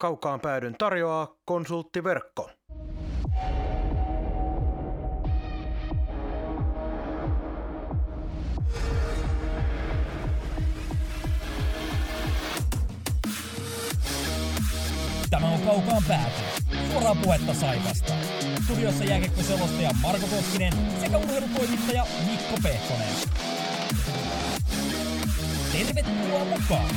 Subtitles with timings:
[0.00, 2.50] Kaukaan päädyn tarjoaa konsulttiverkko.
[15.30, 16.42] Tämä on Kaukaan pääty.
[16.92, 18.12] Suoraa puhetta Saivasta.
[18.64, 23.14] Studiossa jääkiekkoselostaja Marko Koskinen sekä urheilutoimittaja Mikko Pehkonen.
[25.72, 26.90] Tervetuloa mukaan!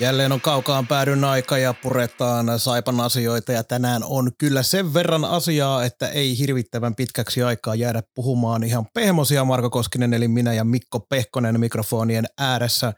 [0.00, 5.24] Jälleen on kaukaan päädyn aika ja puretaan Saipan asioita ja tänään on kyllä sen verran
[5.24, 10.64] asiaa, että ei hirvittävän pitkäksi aikaa jäädä puhumaan ihan pehmosia Marko Koskinen eli minä ja
[10.64, 12.92] Mikko Pehkonen mikrofonien ääressä.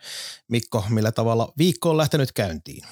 [0.48, 2.84] Mikko, millä tavalla viikko on lähtenyt käyntiin?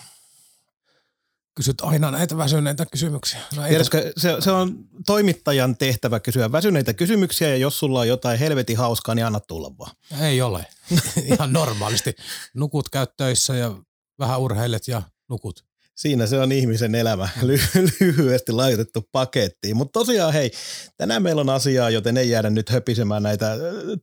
[1.54, 3.40] Kysyt aina näitä väsyneitä kysymyksiä.
[3.56, 4.74] No Tiedätkö, se, se on
[5.06, 9.70] toimittajan tehtävä kysyä väsyneitä kysymyksiä ja jos sulla on jotain helvetin hauskaa, niin anna tulla
[9.78, 9.90] vaan.
[10.20, 10.66] Ei ole.
[11.32, 12.14] Ihan normaalisti.
[12.54, 13.74] Nukut käyt töissä ja
[14.18, 15.64] vähän urheilet ja nukut.
[15.96, 19.76] Siinä se on ihmisen elämä ly- lyhyesti laitettu pakettiin.
[19.76, 20.50] Mutta tosiaan hei,
[20.96, 23.56] tänään meillä on asiaa, joten ei jäädä nyt höpisemään näitä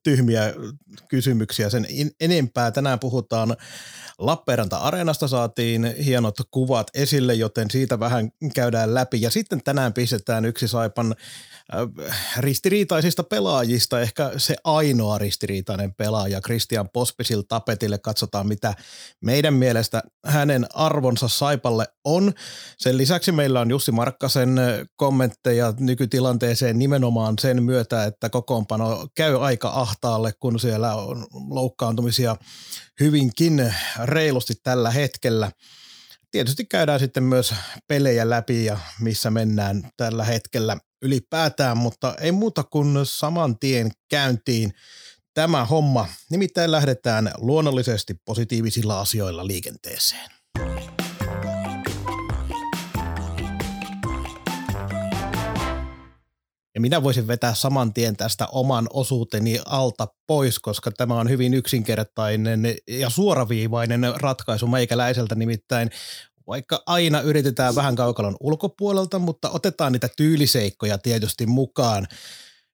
[0.04, 0.54] tyhmiä
[1.08, 1.88] kysymyksiä sen
[2.20, 2.72] enempää.
[2.72, 3.56] Tänään puhutaan
[4.18, 9.22] Lappeenranta-areenasta saatiin hienot kuvat esille, joten siitä vähän käydään läpi.
[9.22, 11.16] Ja sitten tänään pistetään yksi Saipan
[12.38, 17.98] ristiriitaisista pelaajista, ehkä se ainoa ristiriitainen pelaaja, Christian Pospisil tapetille.
[17.98, 18.74] Katsotaan, mitä
[19.22, 22.34] meidän mielestä hänen arvonsa Saipalle on.
[22.78, 24.60] Sen lisäksi meillä on Jussi Markkasen
[24.96, 32.36] kommentteja nykytilanteeseen nimenomaan sen myötä, että kokoonpano käy aika ahtaalle, kun siellä on loukkaantumisia
[33.00, 35.52] hyvinkin reilusti tällä hetkellä.
[36.34, 37.54] Tietysti käydään sitten myös
[37.88, 44.74] pelejä läpi ja missä mennään tällä hetkellä ylipäätään, mutta ei muuta kuin saman tien käyntiin
[45.34, 46.08] tämä homma.
[46.30, 50.43] Nimittäin lähdetään luonnollisesti positiivisilla asioilla liikenteeseen.
[56.76, 61.54] Ja minä voisin vetää saman tien tästä oman osuuteni alta pois, koska tämä on hyvin
[61.54, 65.90] yksinkertainen ja suoraviivainen ratkaisu meikäläiseltä nimittäin.
[66.48, 72.08] Vaikka aina yritetään vähän kaukalon ulkopuolelta, mutta otetaan niitä tyyliseikkoja tietysti mukaan.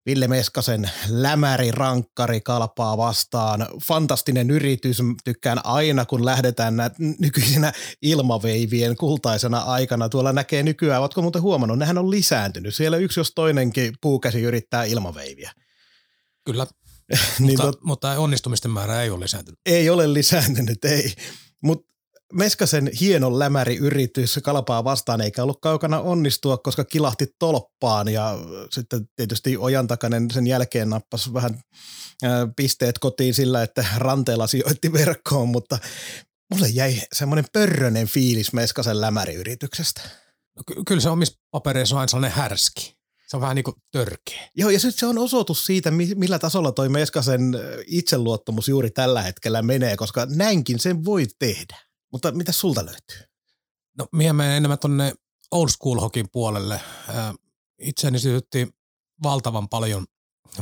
[0.09, 3.67] Ville Meskasen lämäri rankkari kalpaa vastaan.
[3.83, 5.01] Fantastinen yritys.
[5.23, 10.09] Tykkään aina, kun lähdetään nä- nykyisinä ilmaveivien kultaisena aikana.
[10.09, 12.75] Tuolla näkee nykyään, oletko muuten huomannut, nehän on lisääntynyt.
[12.75, 15.51] Siellä yksi jos toinenkin puukäsi yrittää ilmaveiviä.
[16.45, 16.67] Kyllä,
[17.39, 19.59] niin mutta, tot, mutta onnistumisten määrä ei ole lisääntynyt.
[19.65, 21.13] ei ole lisääntynyt, ei.
[21.63, 21.93] Mutta
[22.33, 28.37] Meskasen hieno lämäri-yritys kalpaa vastaan eikä ollut kaukana onnistua, koska kilahti tolppaan ja
[28.71, 31.61] sitten tietysti Ojantakainen sen jälkeen nappasi vähän
[32.23, 35.77] ää, pisteet kotiin sillä, että ranteella sijoitti verkkoon, mutta
[36.53, 40.01] mulle jäi semmoinen pörrönen fiilis Meskasen lämäri-yrityksestä.
[40.57, 42.99] No, ky- kyllä se omissa papereissa on aina sellainen härski.
[43.27, 44.49] Se on vähän niin kuin törkeä.
[44.55, 48.89] Joo, ja sitten se on osoitus siitä, mi- millä tasolla toi Meskasen ö, itseluottamus juuri
[48.89, 51.88] tällä hetkellä menee, koska näinkin sen voi tehdä.
[52.11, 53.29] Mutta mitä sulta löytyy?
[53.97, 55.13] No minä menen enemmän tuonne
[55.51, 56.81] old school hokin puolelle.
[57.79, 58.67] Itseäni sytytti
[59.23, 60.05] valtavan paljon,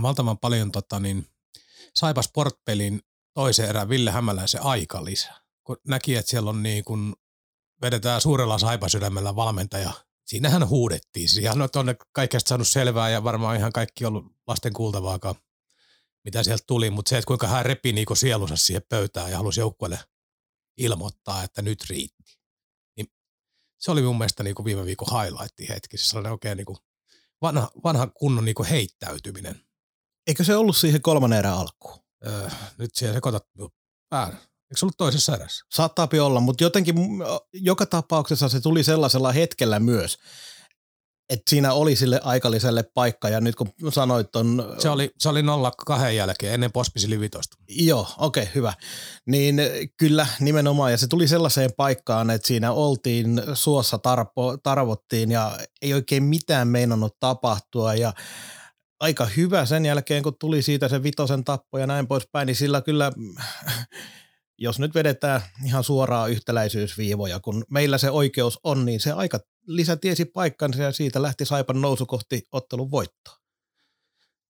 [0.02, 1.28] valtavan paljon tota niin,
[1.96, 3.02] Saipa Sportpelin
[3.34, 5.34] toisen erän Ville Hämäläisen aikalisä.
[5.64, 7.16] Kun näki, että siellä on niin kun
[7.82, 9.92] vedetään suurella Saipa sydämellä valmentaja.
[10.26, 11.30] Siinähän huudettiin.
[11.30, 15.36] Siihen on tuonne kaikesta saanut selvää ja varmaan ihan kaikki ollut lasten kuultavaakaan,
[16.24, 16.90] mitä sieltä tuli.
[16.90, 20.00] Mutta se, että kuinka hän repi niinku sielunsa siihen pöytään ja halusi joukkueelle
[20.78, 22.40] ilmoittaa, että nyt riitti.
[22.98, 23.08] Niin
[23.78, 25.98] se oli mun mielestä niinku viime viikon highlight hetki.
[25.98, 26.78] Se sellainen oikein niinku
[27.42, 29.62] vanha, vanha kunnon niinku heittäytyminen.
[30.28, 32.00] Eikö se ollut siihen kolmannen erän alkuun?
[32.26, 33.48] Öö, nyt siellä sekoitat
[34.10, 34.34] pään.
[34.34, 35.66] Eikö se ollut toisessa erässä?
[35.72, 36.96] Saattaa olla, mutta jotenkin
[37.54, 40.18] joka tapauksessa se tuli sellaisella hetkellä myös,
[41.30, 44.76] että siinä oli sille aikaliselle paikka ja nyt kun sanoit on...
[44.80, 45.46] Se oli, se oli 0-2
[46.16, 47.58] jälkeen ennen Pospisilin vitosta.
[47.70, 48.74] Joo, okei, okay, hyvä.
[49.26, 49.62] Niin
[49.98, 55.94] kyllä nimenomaan, ja se tuli sellaiseen paikkaan, että siinä oltiin suossa tarpo, tarvottiin ja ei
[55.94, 58.14] oikein mitään meinannut tapahtua ja
[59.00, 62.82] aika hyvä sen jälkeen, kun tuli siitä se vitosen tappo ja näin poispäin, niin sillä
[62.82, 63.12] kyllä,
[64.58, 69.98] jos nyt vedetään ihan suoraa yhtäläisyysviivoja, kun meillä se oikeus on, niin se aika lisä
[69.98, 73.38] tiesi paikkansa ja siitä lähti Saipan nousu kohti ottelun voittoa.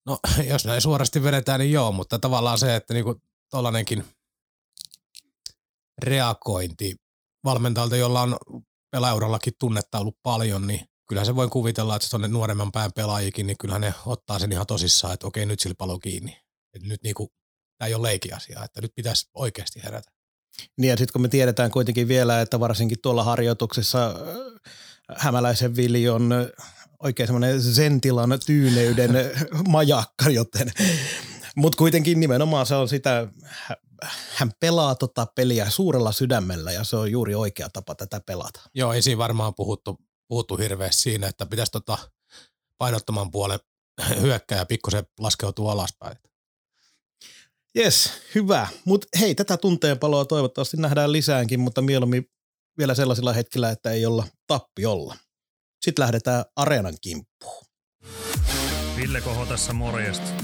[0.06, 0.20] No,
[0.52, 4.06] jos näin suorasti vedetään, niin joo, mutta tavallaan se, että niinku tollanenkin
[5.98, 6.96] reagointi
[7.44, 8.38] valmentajalta, jolla on
[8.92, 13.58] pelaaurallakin tunnetta ollut paljon, niin kyllä se voi kuvitella, että tuonne nuoremman pään pelaajikin, niin
[13.58, 16.38] kyllähän ne ottaa sen ihan tosissaan, että okei, nyt sillä palo kiinni.
[16.74, 17.32] Että nyt niinku,
[17.78, 20.12] tämä ei ole leikiasia, että nyt pitäisi oikeasti herätä.
[20.78, 24.16] Niin ja sitten kun me tiedetään kuitenkin vielä, että varsinkin tuolla harjoituksessa
[25.16, 26.34] hämäläisen Vili on
[27.04, 29.12] oikein semmoinen sentilan tyyneyden
[29.68, 30.72] majakka, joten
[31.58, 33.28] mutta kuitenkin nimenomaan se on sitä,
[34.34, 38.62] hän pelaa tota peliä suurella sydämellä ja se on juuri oikea tapa tätä pelata.
[38.74, 39.98] Joo, ei siinä varmaan puhuttu,
[40.28, 41.98] puhuttu hirveästi siinä, että pitäisi tota
[42.78, 43.60] painottoman puolen
[44.22, 46.18] hyökkää ja pikkusen laskeutua alaspäin.
[47.76, 48.68] Jes, hyvä.
[48.86, 52.26] Mutta hei, tätä tunteen paloa toivottavasti nähdään lisäänkin, mutta mieluummin
[52.78, 55.16] vielä sellaisilla hetkillä, että ei olla tappiolla.
[55.82, 57.66] Sitten lähdetään areenan kimppuun.
[58.96, 60.44] Ville Koho tässä morjesta.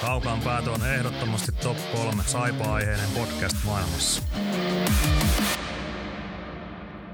[0.00, 4.22] Kaukaan päätö on ehdottomasti top 3 saipa-aiheinen podcast maailmassa.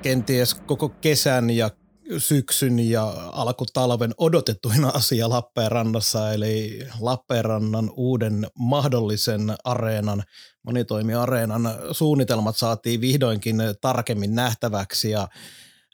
[0.03, 1.71] Kenties koko kesän ja
[2.19, 10.23] syksyn ja alkutalven odotettuin asia Lappeenrannassa, eli Lappeenrannan uuden mahdollisen areenan,
[10.63, 15.29] monitoimiareenan suunnitelmat saatiin vihdoinkin tarkemmin nähtäväksi ja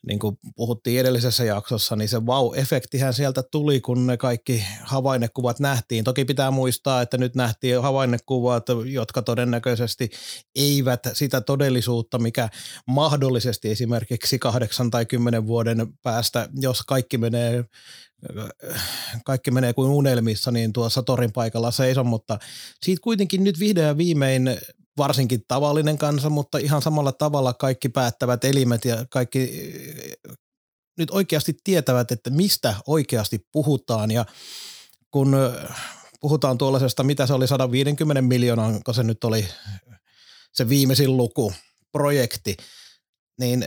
[0.06, 6.04] niin kuin puhuttiin edellisessä jaksossa, niin se wow-efektihän sieltä tuli, kun ne kaikki havainnekuvat nähtiin.
[6.04, 10.10] Toki pitää muistaa, että nyt nähtiin havainnekuvat, jotka todennäköisesti
[10.54, 12.48] eivät sitä todellisuutta, mikä
[12.86, 17.64] mahdollisesti esimerkiksi kahdeksan tai kymmenen vuoden päästä, jos kaikki menee
[19.24, 22.38] kaikki menee kuin unelmissa, niin tuossa torin paikalla seison, mutta
[22.82, 24.58] siitä kuitenkin nyt vihdoin ja viimein
[24.98, 29.72] varsinkin tavallinen kansa, mutta ihan samalla tavalla kaikki päättävät elimet ja kaikki
[30.98, 34.10] nyt oikeasti tietävät, että mistä oikeasti puhutaan.
[34.10, 34.24] Ja
[35.10, 35.36] kun
[36.20, 39.48] puhutaan tuollaisesta, mitä se oli 150 miljoonan, kun se nyt oli
[40.52, 41.52] se viimeisin luku,
[41.92, 42.56] projekti,
[43.40, 43.66] niin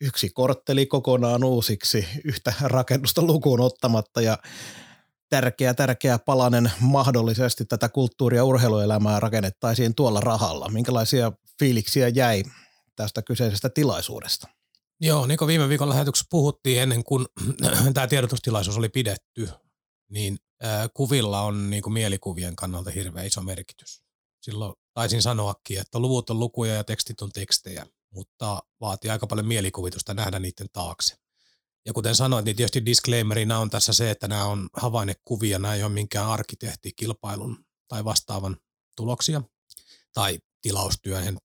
[0.00, 4.20] yksi kortteli kokonaan uusiksi yhtä rakennusta lukuun ottamatta.
[4.20, 4.38] Ja
[5.28, 10.68] tärkeä, tärkeä palanen mahdollisesti tätä kulttuuri- ja urheiluelämää rakennettaisiin tuolla rahalla.
[10.68, 12.42] Minkälaisia fiiliksiä jäi
[12.96, 14.48] tästä kyseisestä tilaisuudesta?
[15.00, 17.26] Joo, niin kuin viime viikon lähetyksessä puhuttiin ennen kuin
[17.94, 19.48] tämä tiedotustilaisuus oli pidetty,
[20.10, 20.38] niin
[20.94, 24.02] kuvilla on niin kuin mielikuvien kannalta hirveän iso merkitys.
[24.42, 29.46] Silloin taisin sanoakin, että luvut on lukuja ja tekstit on tekstejä, mutta vaatii aika paljon
[29.46, 31.16] mielikuvitusta nähdä niiden taakse.
[31.88, 35.82] Ja kuten sanoit, niin tietysti disclaimerina on tässä se, että nämä on havainnekuvia, nämä ei
[35.82, 38.56] ole minkään arkkitehtikilpailun tai vastaavan
[38.96, 39.42] tuloksia
[40.12, 41.38] tai tilaustyöhön.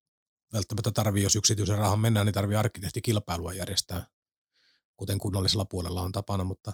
[0.53, 4.07] Välttämättä tarvii, jos yksityisen rahan mennään, niin tarvii arkkitehtikilpailua järjestää,
[4.97, 6.73] kuten kunnallisella puolella on tapana, mutta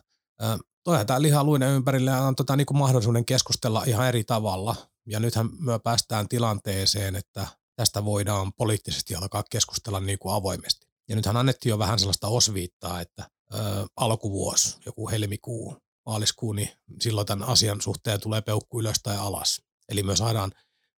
[0.84, 4.76] toihan tämä lihaluinen ympärille on tota, niin mahdollisuuden keskustella ihan eri tavalla.
[5.06, 10.88] Ja nythän me päästään tilanteeseen, että tästä voidaan poliittisesti alkaa keskustella niin kuin avoimesti.
[11.10, 13.58] Ja nythän annettiin jo vähän sellaista osviittaa, että ö,
[13.98, 16.70] alkuvuosi, joku helmikuu, maaliskuu, niin
[17.02, 19.62] silloin tämän asian suhteen tulee peukku ylös tai alas.
[19.90, 20.52] Eli me saadaan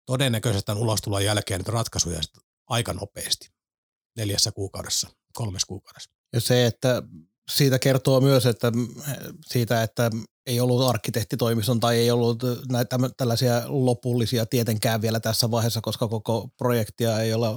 [0.05, 2.21] todennäköisesti tämän ulostulon jälkeen nyt ratkaisuja
[2.67, 3.49] aika nopeasti,
[4.17, 6.11] neljässä kuukaudessa, kolmes kuukaudessa.
[6.33, 7.03] Ja se, että
[7.51, 8.71] siitä kertoo myös, että
[9.45, 10.11] siitä, että
[10.45, 16.49] ei ollut arkkitehtitoimiston tai ei ollut näitä tällaisia lopullisia tietenkään vielä tässä vaiheessa, koska koko
[16.57, 17.47] projektia ei ole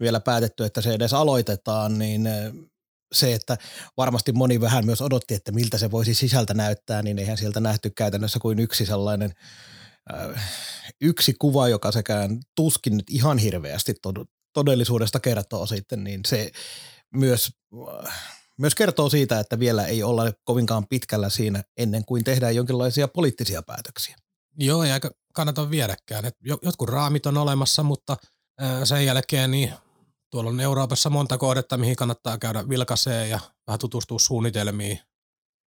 [0.00, 2.28] vielä päätetty, että se edes aloitetaan, niin
[3.12, 3.58] se, että
[3.96, 7.90] varmasti moni vähän myös odotti, että miltä se voisi sisältä näyttää, niin eihän sieltä nähty
[7.90, 9.32] käytännössä kuin yksi sellainen
[11.00, 13.94] yksi kuva, joka sekään tuskin nyt ihan hirveästi
[14.52, 16.50] todellisuudesta kertoo sitten, niin se
[17.14, 17.50] myös,
[18.58, 23.62] myös kertoo siitä, että vielä ei olla kovinkaan pitkällä siinä ennen kuin tehdään jonkinlaisia poliittisia
[23.62, 24.16] päätöksiä.
[24.58, 26.24] Joo, ja aika kannata viedäkään.
[26.62, 28.16] Jotkut raamit on olemassa, mutta
[28.84, 29.72] sen jälkeen niin
[30.30, 35.00] tuolla on Euroopassa monta kohdetta, mihin kannattaa käydä vilkaseen ja vähän tutustua suunnitelmiin,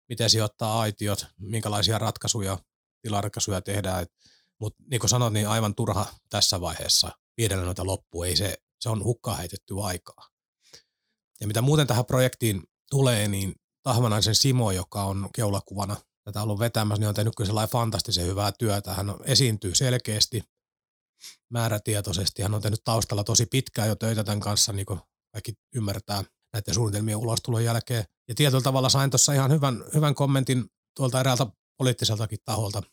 [0.10, 2.58] miten sijoittaa aitiot, minkälaisia ratkaisuja,
[3.02, 4.06] tilaratkaisuja tehdään.
[4.60, 8.26] Mutta niin kuin sanoit, niin aivan turha tässä vaiheessa viedellä noita loppuun.
[8.26, 10.28] Ei se, se on hukkaan heitetty aikaa.
[11.42, 17.00] Ja mitä muuten tähän projektiin tulee, niin Tahvanaisen Simo, joka on keulakuvana tätä ollut vetämässä,
[17.00, 18.94] niin on tehnyt kyllä sellainen fantastisen hyvää työtä.
[18.94, 20.44] Hän esiintyy selkeästi,
[21.50, 22.42] määrätietoisesti.
[22.42, 25.00] Hän on tehnyt taustalla tosi pitkään jo töitä tämän kanssa, niin kuin
[25.34, 26.24] kaikki ymmärtää
[26.54, 28.06] näiden suunnitelmien ulostulon jälkeen.
[28.28, 31.48] Ja tietyllä tavalla sain tuossa ihan hyvän, hyvän kommentin tuolta eräältä
[31.78, 32.84] poliittiseltakin taholta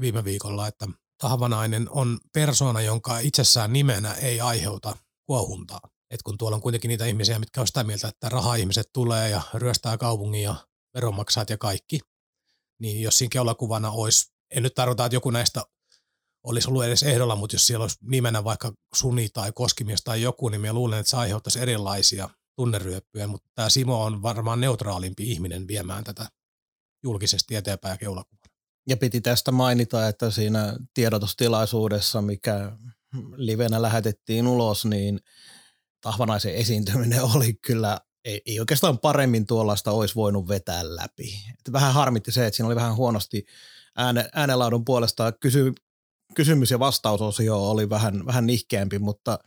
[0.00, 0.88] viime viikolla, että
[1.22, 4.96] Tahvanainen on persona, jonka itsessään nimenä ei aiheuta
[5.26, 5.80] kuohuntaa.
[6.10, 9.42] Et kun tuolla on kuitenkin niitä ihmisiä, mitkä on sitä mieltä, että raha-ihmiset tulee ja
[9.54, 10.54] ryöstää kaupungin ja
[10.94, 12.00] veronmaksajat ja kaikki,
[12.80, 15.64] niin jos siinä keulakuvana olisi, en nyt tarkoita, että joku näistä
[16.44, 20.48] olisi ollut edes ehdolla, mutta jos siellä olisi nimenä vaikka Suni tai Koskimies tai joku,
[20.48, 25.68] niin minä luulen, että se aiheuttaisi erilaisia tunneryöppyjä, mutta tämä Simo on varmaan neutraalimpi ihminen
[25.68, 26.28] viemään tätä
[27.04, 28.52] julkisesti eteenpäin keulakuvana.
[28.88, 32.72] Ja piti tästä mainita, että siinä tiedotustilaisuudessa, mikä
[33.36, 35.20] livenä lähetettiin ulos, niin
[36.00, 41.34] Tahvanaisen esiintyminen oli kyllä, ei, ei oikeastaan paremmin tuollaista olisi voinut vetää läpi.
[41.50, 43.44] Et vähän harmitti se, että siinä oli vähän huonosti
[43.96, 45.72] ääne, äänenlaadun puolesta kysy,
[46.34, 49.38] kysymys- ja vastausosio oli vähän, vähän nihkeämpi, mutta,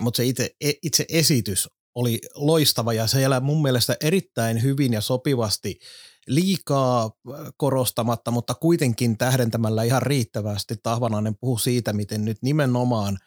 [0.00, 5.00] mutta se itse, e, itse esitys oli loistava ja siellä mun mielestä erittäin hyvin ja
[5.00, 5.78] sopivasti
[6.26, 7.10] liikaa
[7.56, 10.74] korostamatta, mutta kuitenkin tähdentämällä ihan riittävästi.
[10.82, 13.18] Tahvanainen puhuu siitä, miten nyt nimenomaan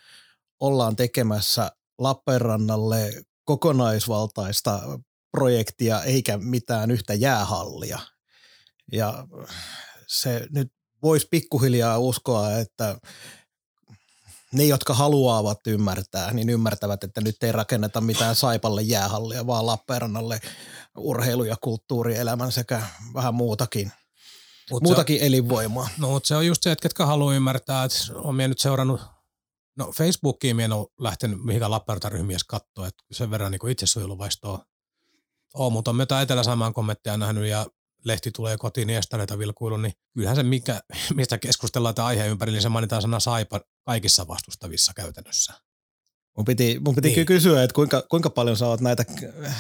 [0.60, 5.00] ollaan tekemässä Lappeenrannalle kokonaisvaltaista
[5.32, 8.00] projektia eikä mitään yhtä jäähallia.
[8.92, 9.28] Ja
[10.08, 10.68] se nyt
[11.06, 12.98] voisi pikkuhiljaa uskoa, että
[14.54, 20.42] ne, jotka haluavat ymmärtää, niin ymmärtävät, että nyt ei rakenneta mitään Saipalle jäähallia, vaan Lappeenrannalle
[20.98, 22.82] urheilu- ja kulttuurielämän sekä
[23.14, 23.92] vähän muutakin,
[24.72, 25.90] mut muutakin se, elinvoimaa.
[25.98, 29.02] No, mutta se on just se, että ketkä haluaa ymmärtää, että on nyt seurannut,
[29.76, 34.66] no Facebookiin minä en ole lähtenyt mihinkään Lappeenranta-ryhmiä katsoa, että sen verran niin itsesuojeluvaistoa
[35.54, 37.66] on, mutta on myötä Etelä-Samaan kommentteja nähnyt ja
[38.06, 40.80] lehti tulee kotiin niin näitä vilkuilun, niin kyllähän se, mikä,
[41.16, 45.54] mistä keskustellaan tämä aihe ympärillä, niin se mainitaan sana saipa kaikissa vastustavissa käytännössä.
[46.38, 47.26] Mun piti, mun piti niin.
[47.26, 49.06] kysyä, että kuinka, kuinka paljon sä oot näitä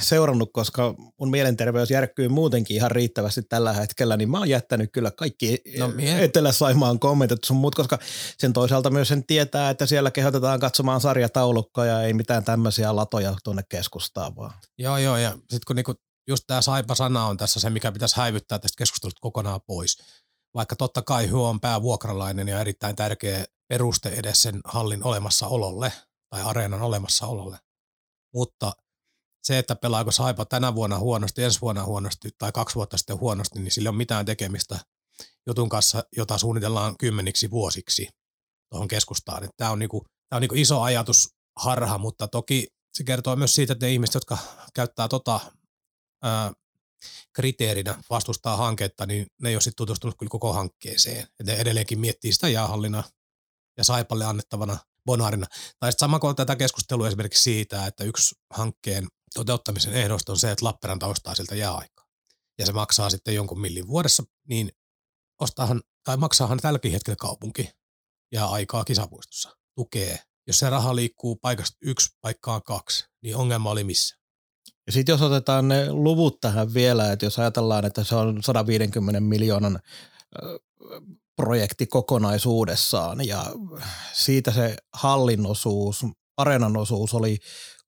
[0.01, 5.11] seurannut, koska mun mielenterveys järkkyy muutenkin ihan riittävästi tällä hetkellä, niin mä oon jättänyt kyllä
[5.11, 6.23] kaikki no, mie...
[6.23, 7.99] Etelä-Saimaan kommentit sun muut, koska
[8.37, 13.35] sen toisaalta myös sen tietää, että siellä kehotetaan katsomaan sarjataulukkoja ja ei mitään tämmöisiä latoja
[13.43, 14.53] tuonne keskustaan vaan.
[14.77, 15.93] Joo, joo, ja sitten kun niinku
[16.27, 19.97] just tämä saipa-sana on tässä se, mikä pitäisi häivyttää tästä keskustelusta kokonaan pois.
[20.55, 25.91] Vaikka totta kai hyö on päävuokralainen ja erittäin tärkeä peruste edes sen hallin olemassaololle
[26.29, 27.57] tai areenan olemassaololle.
[28.33, 28.73] Mutta
[29.43, 33.59] se, että pelaako Saipa tänä vuonna huonosti, ensi vuonna huonosti tai kaksi vuotta sitten huonosti,
[33.59, 34.79] niin sillä on mitään tekemistä
[35.47, 38.09] jutun kanssa, jota suunnitellaan kymmeniksi vuosiksi
[38.69, 39.49] tuohon keskustaan.
[39.57, 42.67] Tämä on, niinku, tämä on niinku iso ajatusharha, mutta toki
[42.97, 44.37] se kertoo myös siitä, että ne ihmiset, jotka
[44.73, 45.39] käyttää tota
[46.25, 46.51] ää,
[47.33, 51.27] kriteerinä vastustaa hanketta, niin ne ei ole sitten tutustunut kyllä koko hankkeeseen.
[51.43, 53.03] Ne edelleenkin miettii sitä jäähallina
[53.77, 55.47] ja Saipalle annettavana bonarina.
[55.79, 60.51] Tai sitten sama kuin tätä keskustelua esimerkiksi siitä, että yksi hankkeen toteuttamisen ehdosta on se,
[60.51, 62.05] että Lappeenranta ostaa siltä jääaikaa.
[62.59, 64.71] Ja se maksaa sitten jonkun millin vuodessa, niin
[65.41, 67.69] ostaahan, tai maksaahan tälläkin hetkellä kaupunki
[68.31, 69.57] ja aikaa kisapuistossa.
[69.75, 70.19] Tukee.
[70.47, 74.15] Jos se raha liikkuu paikasta yksi paikkaan kaksi, niin ongelma oli missä?
[74.85, 79.19] Ja sitten jos otetaan ne luvut tähän vielä, että jos ajatellaan, että se on 150
[79.19, 79.79] miljoonan
[81.35, 83.45] projekti kokonaisuudessaan ja
[84.13, 86.05] siitä se hallinnosuus,
[86.37, 87.37] areenan osuus oli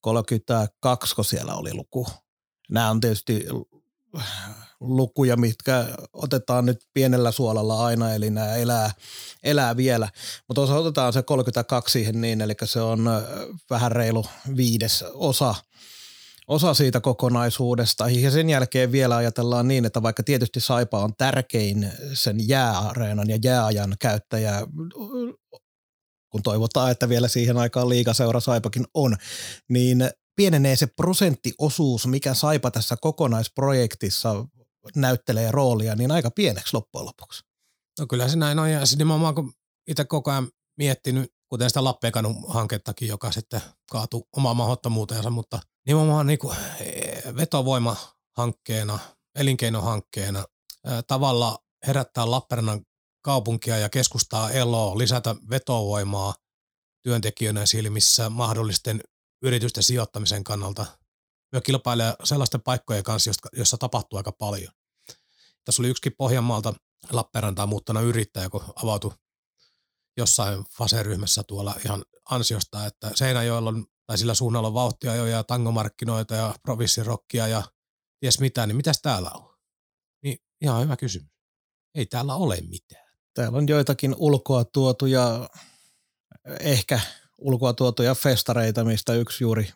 [0.01, 2.07] 32, kun siellä oli luku.
[2.69, 3.45] Nämä on tietysti
[4.79, 8.91] lukuja, mitkä otetaan nyt pienellä suolalla aina, eli nämä elää,
[9.43, 10.09] elää vielä.
[10.47, 13.05] Mutta jos otetaan se 32 siihen niin, eli se on
[13.69, 14.25] vähän reilu
[14.55, 15.55] viides osa–
[16.47, 18.09] osa siitä kokonaisuudesta.
[18.09, 23.37] Ja sen jälkeen vielä ajatellaan niin, että vaikka tietysti Saipa on tärkein sen jääareenan ja
[23.43, 24.67] jääajan käyttäjä,
[26.29, 29.15] kun toivotaan, että vielä siihen aikaan liikaseura Saipakin on,
[29.69, 34.45] niin pienenee se prosenttiosuus, mikä Saipa tässä kokonaisprojektissa
[34.95, 37.43] näyttelee roolia, niin aika pieneksi loppujen lopuksi.
[37.99, 39.53] No kyllä se näin on, ja nimenomaan kun
[39.87, 43.61] itse koko ajan miettinyt, kuten sitä Lappeenkanun hankettakin, joka sitten
[43.91, 48.99] kaatui omaan mahdottomuuteensa, mutta– nimenomaan niin kuin eh, vetovoimahankkeena,
[49.35, 50.45] elinkeinohankkeena
[51.07, 52.85] tavalla herättää Lappeenrannan
[53.21, 56.35] kaupunkia ja keskustaa eloa, lisätä vetovoimaa
[57.03, 59.01] työntekijöiden silmissä mahdollisten
[59.41, 60.85] yritysten sijoittamisen kannalta.
[61.51, 64.73] Myös kilpailee sellaisten paikkojen kanssa, jossa tapahtuu aika paljon.
[65.65, 66.73] Tässä oli yksikin Pohjanmaalta
[67.11, 69.11] Lappeenrantaan muuttana yrittäjä, kun avautui
[70.17, 75.43] jossain faseryhmässä tuolla ihan ansiosta, että Seinäjoella on tai sillä suunnalla on vauhtia jo ja
[75.43, 77.63] tangomarkkinoita ja provinssirokkia ja
[78.19, 79.55] ties mitä, niin mitäs täällä on?
[80.23, 81.31] Niin ihan hyvä kysymys.
[81.95, 83.07] Ei täällä ole mitään.
[83.33, 85.49] Täällä on joitakin ulkoa tuotuja,
[86.59, 86.99] ehkä
[87.37, 89.69] ulkoa tuotuja festareita, mistä yksi juuri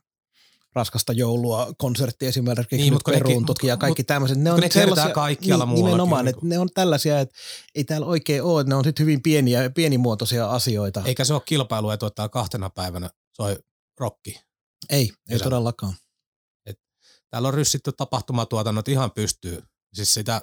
[0.76, 4.38] raskasta joulua, konsertti esimerkiksi niin, mutta peruuntutkin ja kaikki tämmöiset.
[4.38, 7.36] Ne on ne sellaisia, kaikkialla niin, Nimenomaan, että ne on tällaisia, että
[7.76, 11.02] ei täällä oikein ole, ne on sitten hyvin pieniä, pienimuotoisia asioita.
[11.06, 13.58] Eikä se ole kilpailu, että kahtena päivänä soi
[14.00, 14.42] rokki.
[14.90, 15.94] Ei, ei todellakaan.
[16.66, 16.80] Et
[17.30, 19.64] täällä on ryssitty tapahtumatuotannot ihan pystyy.
[19.94, 20.42] Siis sitä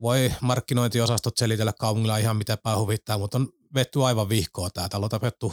[0.00, 4.88] voi markkinointiosastot selitellä kaupungilla ihan mitä pää huvittaa, mutta on vetty aivan vihkoa tää.
[4.88, 5.52] Täällä on tapettu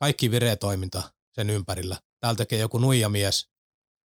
[0.00, 2.00] kaikki vireä toiminta sen ympärillä.
[2.20, 3.48] Täällä tekee joku nuijamies,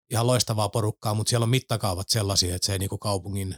[0.10, 3.56] ihan loistavaa porukkaa, mutta siellä on mittakaavat sellaisia, että se ei niinku kaupungin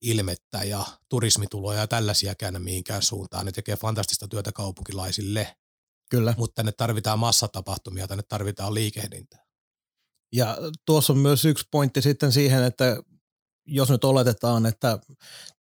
[0.00, 3.46] ilmettä ja turismituloja ja tällaisia käännä mihinkään suuntaan.
[3.46, 5.56] Ne tekee fantastista työtä kaupunkilaisille
[6.10, 6.34] Kyllä.
[6.38, 9.44] mutta tänne tarvitaan massatapahtumia, tänne tarvitaan liikehdintää.
[10.32, 10.56] Ja
[10.86, 12.96] tuossa on myös yksi pointti sitten siihen, että
[13.66, 14.98] jos nyt oletetaan, että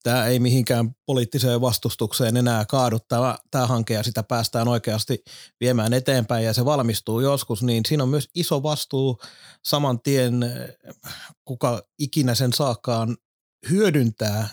[0.03, 5.25] tämä ei mihinkään poliittiseen vastustukseen enää kaadu tämä, tämä hanke ja sitä päästään oikeasti
[5.61, 9.19] viemään eteenpäin ja se valmistuu joskus, niin siinä on myös iso vastuu
[9.65, 10.41] saman tien,
[11.45, 13.17] kuka ikinä sen saakaan
[13.71, 14.49] hyödyntää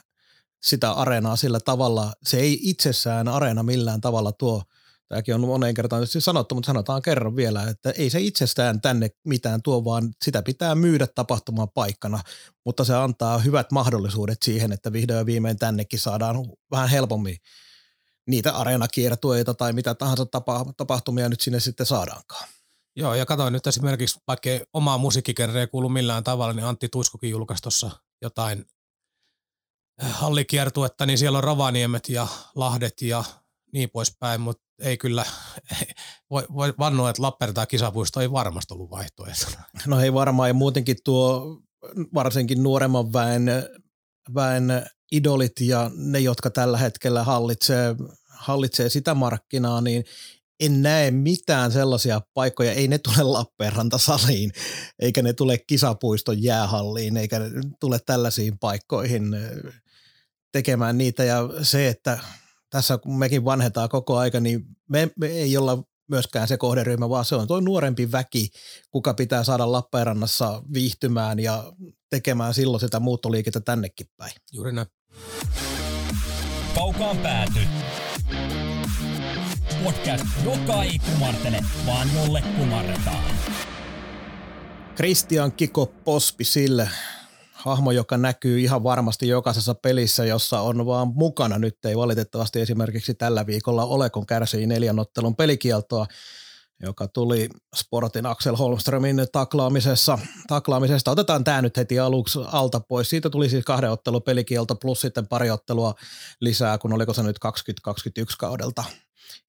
[0.63, 2.13] sitä areenaa sillä tavalla.
[2.25, 4.63] Se ei itsessään areena millään tavalla tuo–
[5.09, 9.61] Tämäkin on moneen kertaan sanottu, mutta sanotaan kerran vielä, että ei se itsestään tänne mitään
[9.61, 12.19] tuo, vaan sitä pitää myydä tapahtumaan paikkana,
[12.65, 16.35] mutta se antaa hyvät mahdollisuudet siihen, että vihdoin ja viimein tännekin saadaan
[16.71, 17.37] vähän helpommin
[18.27, 22.49] niitä areenakiertueita tai mitä tahansa tapa, tapahtumia nyt sinne sitten saadaankaan.
[22.95, 27.61] Joo, ja katsoin nyt esimerkiksi, vaikka omaa musiikkikenreä kuulu millään tavalla, niin Antti Tuiskukin julkaisi
[27.61, 28.65] tuossa jotain
[30.03, 33.23] äh, hallikiertuetta, niin siellä on Ravaniemet ja Lahdet ja
[33.73, 35.25] niin poispäin, mutta ei kyllä,
[36.31, 39.63] voi, voi vannoa, että Lappeenranta kisapuisto ei varmasti ollut vaihtoehtona.
[39.85, 41.57] No ei varmaan, ja muutenkin tuo
[42.13, 43.45] varsinkin nuoremman väen,
[44.33, 47.95] väen idolit ja ne, jotka tällä hetkellä hallitsee,
[48.27, 50.03] hallitsee sitä markkinaa, niin
[50.59, 54.51] en näe mitään sellaisia paikkoja, ei ne tule Lappeenranta-saliin,
[54.99, 59.23] eikä ne tule kisapuiston jäähalliin, eikä ne tule tällaisiin paikkoihin
[60.51, 61.23] tekemään niitä.
[61.23, 62.19] Ja se, että
[62.69, 67.25] tässä kun mekin vanhetaan koko aika, niin me, me ei olla myöskään se kohderyhmä, vaan
[67.25, 68.49] se on tuo nuorempi väki,
[68.91, 71.73] kuka pitää saada Lappeenrannassa viihtymään ja
[72.09, 74.31] tekemään silloin sitä muuttoliikettä tännekin päin.
[74.53, 74.87] Juuri näin.
[76.75, 77.59] Kaukaan pääty.
[79.83, 83.35] Podcast, joka ei kumartele, vaan jolle kumarretaan.
[84.95, 86.89] Christian Kiko Pospi sille
[87.59, 91.59] hahmo, joka näkyy ihan varmasti jokaisessa pelissä, jossa on vaan mukana.
[91.59, 96.05] Nyt ei valitettavasti esimerkiksi tällä viikolla ole, kun kärsii neljän ottelun pelikieltoa,
[96.83, 101.11] joka tuli Sportin Axel Holmströmin taklaamisessa, taklaamisesta.
[101.11, 103.09] Otetaan tämä nyt heti aluksi alta pois.
[103.09, 105.93] Siitä tuli siis kahden ottelun pelikielto plus sitten pari ottelua
[106.41, 108.83] lisää, kun oliko se nyt 2021 kaudelta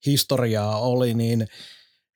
[0.05, 1.47] historiaa oli, niin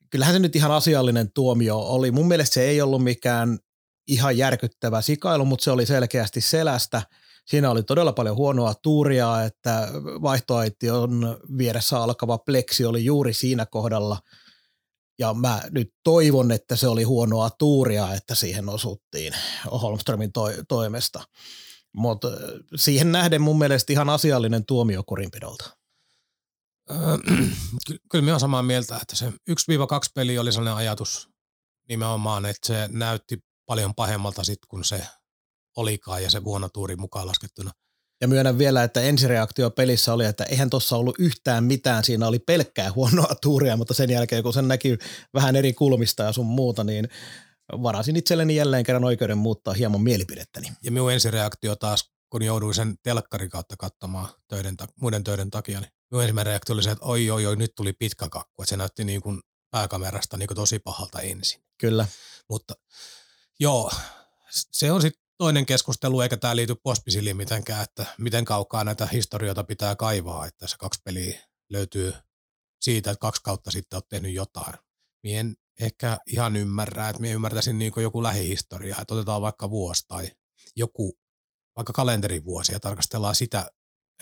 [0.09, 2.11] kyllähän se nyt ihan asiallinen tuomio oli.
[2.11, 3.59] Mun mielestä se ei ollut mikään
[4.07, 7.01] ihan järkyttävä sikailu, mutta se oli selkeästi selästä.
[7.45, 9.87] Siinä oli todella paljon huonoa tuuria, että
[10.91, 14.19] on vieressä alkava pleksi oli juuri siinä kohdalla.
[15.19, 19.33] Ja mä nyt toivon, että se oli huonoa tuuria, että siihen osuttiin
[19.71, 21.23] Holmströmin to- toimesta.
[21.93, 22.27] Mutta
[22.75, 25.77] siihen nähden mun mielestä ihan asiallinen tuomio kurinpidolta.
[26.91, 26.97] Öö,
[28.11, 29.33] kyllä minä olen samaa mieltä, että se 1-2
[30.15, 31.29] peli oli sellainen ajatus
[31.89, 35.07] nimenomaan, että se näytti paljon pahemmalta sitten, kun se
[35.77, 36.41] olikaan ja se
[36.73, 37.71] tuuri mukaan laskettuna.
[38.21, 42.39] Ja myönnän vielä, että ensireaktio pelissä oli, että eihän tuossa ollut yhtään mitään, siinä oli
[42.39, 44.97] pelkkää huonoa tuuria, mutta sen jälkeen kun sen näki
[45.33, 47.09] vähän eri kulmista ja sun muuta, niin
[47.83, 50.71] varasin itselleni jälleen kerran oikeuden muuttaa hieman mielipidettäni.
[50.83, 55.91] Ja minun ensireaktio taas, kun jouduin sen telkkarin kautta katsomaan töiden, muiden töiden takia, niin
[56.11, 58.77] minun ensimmäinen reaktio oli se, että oi oi oi, nyt tuli pitkä kakku, että se
[58.77, 61.61] näytti niin kuin pääkamerasta niin kuin tosi pahalta ensin.
[61.77, 62.07] Kyllä.
[62.49, 62.73] Mutta
[63.59, 63.91] Joo,
[64.49, 69.63] se on sitten toinen keskustelu, eikä tämä liity pospisiliin mitenkään, että miten kaukaa näitä historioita
[69.63, 71.39] pitää kaivaa, että se kaksi peliä
[71.69, 72.13] löytyy
[72.81, 74.73] siitä, että kaksi kautta sitten olet tehnyt jotain.
[75.23, 80.03] Mie en ehkä ihan ymmärrä, että minä ymmärtäisin niin joku lähihistoria, että otetaan vaikka vuosi
[80.07, 80.31] tai
[80.75, 81.17] joku,
[81.75, 83.71] vaikka kalenterivuosi ja tarkastellaan sitä,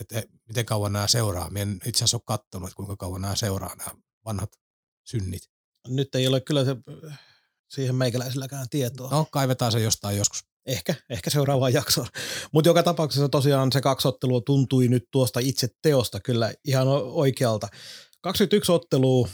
[0.01, 1.49] että miten kauan nämä seuraa.
[1.49, 3.91] Minä en itse asiassa ole katsonut, kuinka kauan nämä seuraa, nämä
[4.25, 4.49] vanhat
[5.03, 5.41] synnit.
[5.87, 6.75] Nyt ei ole kyllä se
[7.73, 9.09] siihen meikäläisilläkään tietoa.
[9.09, 10.43] No, kaivetaan se jostain joskus.
[10.65, 12.07] Ehkä, ehkä seuraavaan jaksoon.
[12.51, 17.67] Mutta joka tapauksessa tosiaan se kaksottelua tuntui nyt tuosta itse teosta kyllä ihan oikealta.
[18.21, 19.27] 21 ottelua,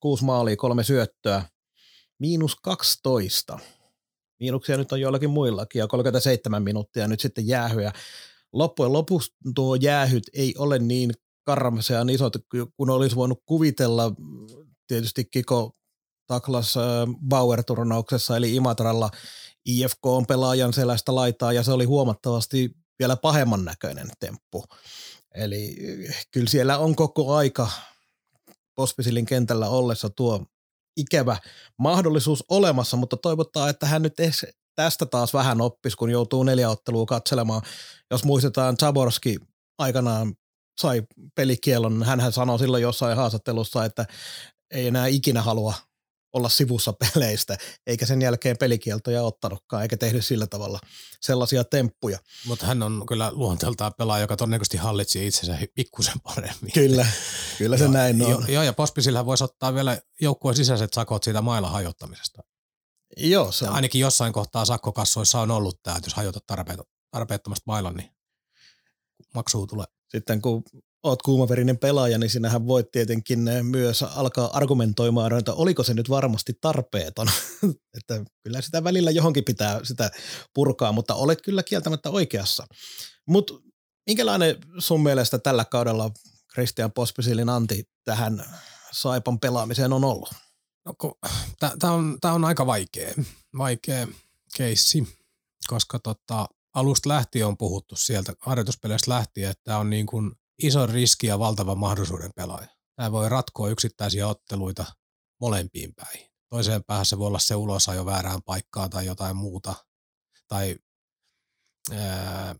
[0.00, 1.42] kuusi maalia, kolme syöttöä,
[2.18, 3.58] miinus 12.
[4.40, 7.92] Miinuksia nyt on joillakin muillakin ja 37 minuuttia nyt sitten jäähyä.
[8.52, 11.12] Loppujen lopuksi tuo jäähyt ei ole niin
[11.44, 12.32] karmasean isot,
[12.76, 14.12] kun olisi voinut kuvitella.
[14.86, 15.76] Tietysti Kiko
[16.26, 16.74] taklas
[17.28, 19.10] Bauer-turnauksessa, eli Imatralla
[19.64, 24.64] IFK on pelaajan selästä laitaa, ja se oli huomattavasti vielä pahemman näköinen temppu.
[25.34, 25.76] Eli
[26.30, 27.70] kyllä siellä on koko aika
[28.74, 30.46] Pospisilin kentällä ollessa tuo
[30.96, 31.36] ikävä
[31.78, 34.14] mahdollisuus olemassa, mutta toivottaa, että hän nyt
[34.76, 37.62] tästä taas vähän oppisi, kun joutuu neljä ottelua katselemaan.
[38.10, 39.38] Jos muistetaan, Zaborski
[39.78, 40.34] aikanaan
[40.80, 41.02] sai
[41.34, 44.06] pelikielon, hän sanoi silloin jossain haastattelussa, että
[44.70, 45.74] ei enää ikinä halua
[46.34, 50.80] olla sivussa peleistä, eikä sen jälkeen pelikieltoja ottanutkaan, eikä tehnyt sillä tavalla
[51.20, 52.18] sellaisia temppuja.
[52.46, 56.72] Mutta hän on kyllä luonteeltaan pelaaja, joka todennäköisesti hallitsi itsensä pikkusen paremmin.
[56.74, 57.06] Kyllä,
[57.58, 58.30] kyllä se joo, näin on.
[58.30, 62.42] Joo, jo, ja Pospisillä voisi ottaa vielä joukkueen sisäiset sakot siitä mailla hajottamisesta.
[63.16, 63.74] Joo, se on.
[63.74, 68.10] Ainakin jossain kohtaa sakkokassoissa on ollut tämä, että jos hajotat tarpeet, tarpeettomasti mailan, niin
[69.34, 69.86] maksuu tulee.
[70.08, 70.64] Sitten kun
[71.04, 76.58] oot kuumaverinen pelaaja, niin sinähän voit tietenkin myös alkaa argumentoimaan, että oliko se nyt varmasti
[76.60, 77.28] tarpeeton.
[77.98, 80.10] että kyllä sitä välillä johonkin pitää sitä
[80.54, 82.66] purkaa, mutta olet kyllä kieltämättä oikeassa.
[83.26, 83.54] Mutta
[84.06, 86.10] minkälainen sun mielestä tällä kaudella
[86.52, 88.44] Christian Pospisilin anti tähän
[88.92, 90.30] Saipan pelaamiseen on ollut?
[90.84, 90.94] No,
[91.78, 93.14] Tämä on, tää on aika vaikea,
[93.58, 94.08] vaikea
[94.56, 95.08] keissi,
[95.66, 101.26] koska tota, alusta lähtien on puhuttu sieltä harjoituspeleistä lähtien, että on niin kuin iso riski
[101.26, 102.68] ja valtava mahdollisuuden pelaaja.
[102.96, 104.84] Tämä voi ratkoa yksittäisiä otteluita
[105.40, 106.30] molempiin päihin.
[106.50, 109.74] Toiseen päähän se voi olla se ulosajo väärään paikkaan tai jotain muuta.
[110.48, 110.76] Tai
[111.92, 112.54] ää,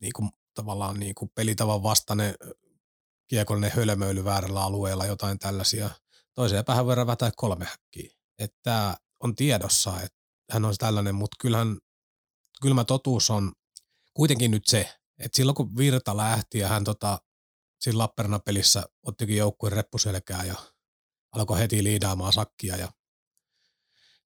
[0.00, 2.34] niin kuin, tavallaan niin kuin pelitavan vastainen
[3.28, 5.90] kiekollinen hölmöily väärällä alueella, jotain tällaisia.
[6.34, 8.16] Toiseen päähän voidaan vätää kolme häkkiä.
[8.38, 10.18] Että on tiedossa, että
[10.50, 11.78] hän on tällainen, mutta kyllähän
[12.62, 13.52] kylmä totuus on
[14.14, 17.18] kuitenkin nyt se, että silloin kun Virta lähti ja hän tota,
[17.80, 20.54] siinä Lappeenrannan-pelissä ottikin joukkueen reppuselkää ja
[21.32, 22.92] alkoi heti liidaamaan sakkia ja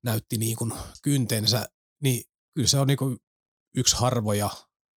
[0.02, 1.68] näytti niin kuin kyntensä,
[2.02, 3.18] niin kyllä se on niin kuin
[3.76, 4.50] yksi harvoja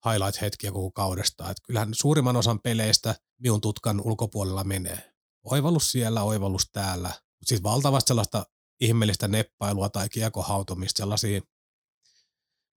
[0.06, 1.50] highlight-hetkiä koko kaudesta.
[1.50, 5.14] Että kyllähän suurimman osan peleistä minun tutkan ulkopuolella menee.
[5.44, 7.08] Oivallus siellä, oivallus täällä.
[7.08, 8.46] Mutta siis valtavasti sellaista
[8.82, 11.42] ihmeellistä neppailua tai kiekohautomista, sellaisia,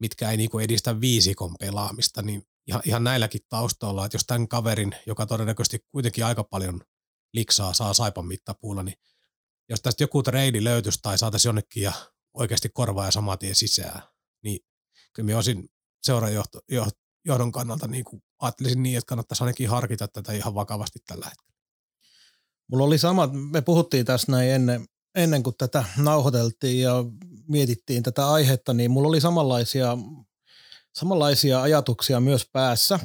[0.00, 4.94] mitkä ei niinku edistä viisikon pelaamista, niin ihan, ihan näilläkin taustoilla, että jos tämän kaverin,
[5.06, 6.80] joka todennäköisesti kuitenkin aika paljon
[7.32, 8.96] liksaa saa saipan mittapuulla, niin
[9.68, 11.92] jos tästä joku treidi löytyisi tai saataisiin jonnekin ja
[12.34, 14.02] oikeasti korvaa ja saman tien sisään,
[14.44, 14.60] niin
[15.12, 15.68] kyllä minä olisin
[16.02, 21.60] seurajohdon kannalta niin kuin ajattelisin niin, että kannattaisi ainakin harkita tätä ihan vakavasti tällä hetkellä.
[22.70, 27.04] Mulla oli sama, me puhuttiin tässä näin ennen, ennen kuin tätä nauhoiteltiin ja
[27.48, 29.98] mietittiin tätä aihetta, niin mulla oli samanlaisia
[30.94, 33.00] samanlaisia ajatuksia myös päässä.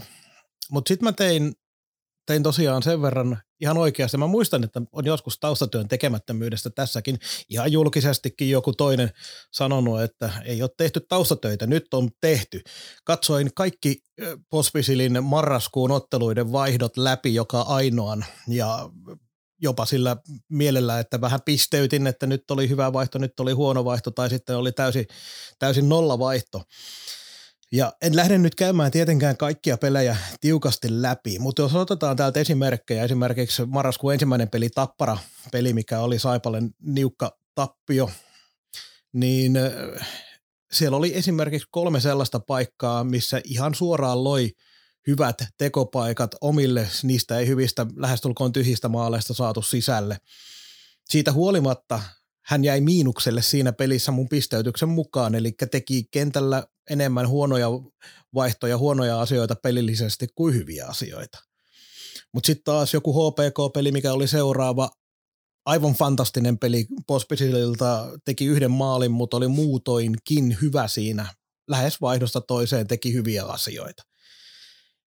[0.72, 1.54] Mutta sitten mä tein,
[2.26, 4.18] tein tosiaan sen verran ihan oikeasti.
[4.18, 7.20] Mä muistan, että on joskus taustatyön tekemättömyydestä tässäkin
[7.50, 9.12] ihan julkisestikin joku toinen
[9.52, 12.62] sanonut, että ei ole tehty taustatöitä, nyt on tehty.
[13.04, 13.98] Katsoin kaikki
[14.50, 18.90] Pospisilin marraskuun otteluiden vaihdot läpi joka ainoan ja
[19.62, 20.18] jopa sillä
[20.50, 24.58] mielellä, että vähän pisteytin, että nyt oli hyvä vaihto, nyt oli huono vaihto tai sitten
[24.58, 25.06] oli täysin,
[25.60, 26.64] täysin nolla vaihto.
[27.76, 33.04] Ja en lähde nyt käymään tietenkään kaikkia pelejä tiukasti läpi, mutta jos otetaan täältä esimerkkejä,
[33.04, 35.18] esimerkiksi marraskuun ensimmäinen peli Tappara,
[35.52, 38.12] peli mikä oli Saipalle niukka tappio,
[39.14, 39.54] niin
[40.72, 44.52] siellä oli esimerkiksi kolme sellaista paikkaa, missä ihan suoraan loi
[45.08, 50.18] hyvät tekopaikat omille, niistä ei hyvistä lähestulkoon tyhjistä maaleista saatu sisälle.
[51.10, 52.02] Siitä huolimatta
[52.46, 57.68] hän jäi miinukselle siinä pelissä mun pisteytyksen mukaan, eli teki kentällä enemmän huonoja
[58.34, 61.38] vaihtoja, huonoja asioita pelillisesti kuin hyviä asioita.
[62.34, 64.90] Mutta sitten taas joku HPK-peli, mikä oli seuraava,
[65.66, 71.34] aivan fantastinen peli Pospisililta, teki yhden maalin, mutta oli muutoinkin hyvä siinä.
[71.68, 74.04] Lähes vaihdosta toiseen teki hyviä asioita.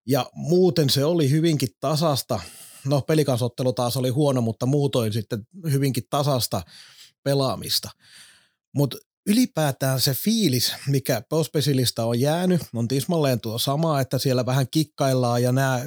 [0.07, 2.41] Ja muuten se oli hyvinkin tasasta.
[2.87, 6.63] No pelikansottelu taas oli huono, mutta muutoin sitten hyvinkin tasasta
[7.25, 7.91] pelaamista.
[8.75, 14.67] Mutta ylipäätään se fiilis, mikä Pospecilista on jäänyt, on tismalleen tuo sama, että siellä vähän
[14.71, 15.81] kikkaillaan ja nämä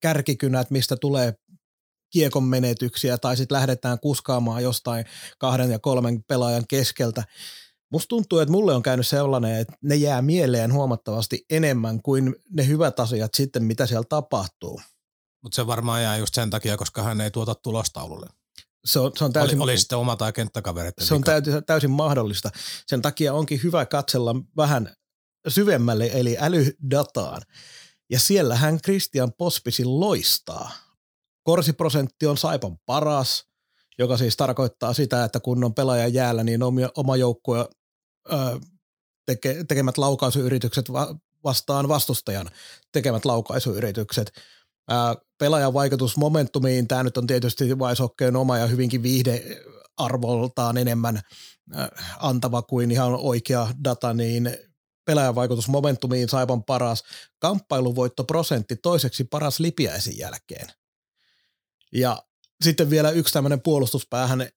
[0.00, 1.34] kärkikynät, mistä tulee
[2.10, 5.04] kiekon menetyksiä tai sitten lähdetään kuskaamaan jostain
[5.38, 7.24] kahden ja kolmen pelaajan keskeltä.
[7.92, 12.66] Musta tuntuu, että mulle on käynyt sellainen, että ne jää mieleen huomattavasti enemmän kuin ne
[12.66, 14.80] hyvät asiat sitten, mitä siellä tapahtuu.
[15.42, 18.26] Mutta se varmaan jää just sen takia, koska hän ei tuota tulostaululle
[18.88, 20.94] se on, se on täysin, oli, oli sitten oma tai kenttäkaverit.
[21.00, 22.50] Se on täysin, täysin mahdollista.
[22.86, 24.94] Sen takia onkin hyvä katsella vähän
[25.48, 27.42] syvemmälle, eli älydataan.
[28.10, 30.70] Ja siellähän Christian Pospisin loistaa.
[31.42, 33.44] Korsiprosentti on Saipan paras,
[33.98, 36.60] joka siis tarkoittaa sitä, että kun on pelaaja jäällä, niin
[36.96, 37.68] oma joukkue
[39.26, 40.86] teke, tekemät laukaisuyritykset
[41.44, 42.50] vastaan vastustajan
[42.92, 44.32] tekemät laukaisuyritykset–
[45.38, 51.20] pelaajan vaikutus momentumiin, tämä nyt on tietysti Vaisokkeen oma ja hyvinkin viihdearvoltaan enemmän
[52.18, 54.56] antava kuin ihan oikea data, niin
[55.04, 57.04] pelaajan vaikutus momentumiin Saipan paras,
[57.38, 60.66] kamppailuvoittoprosentti toiseksi paras Lipiäisen jälkeen.
[61.92, 62.22] Ja
[62.64, 64.48] sitten vielä yksi tämmöinen puolustuspäähän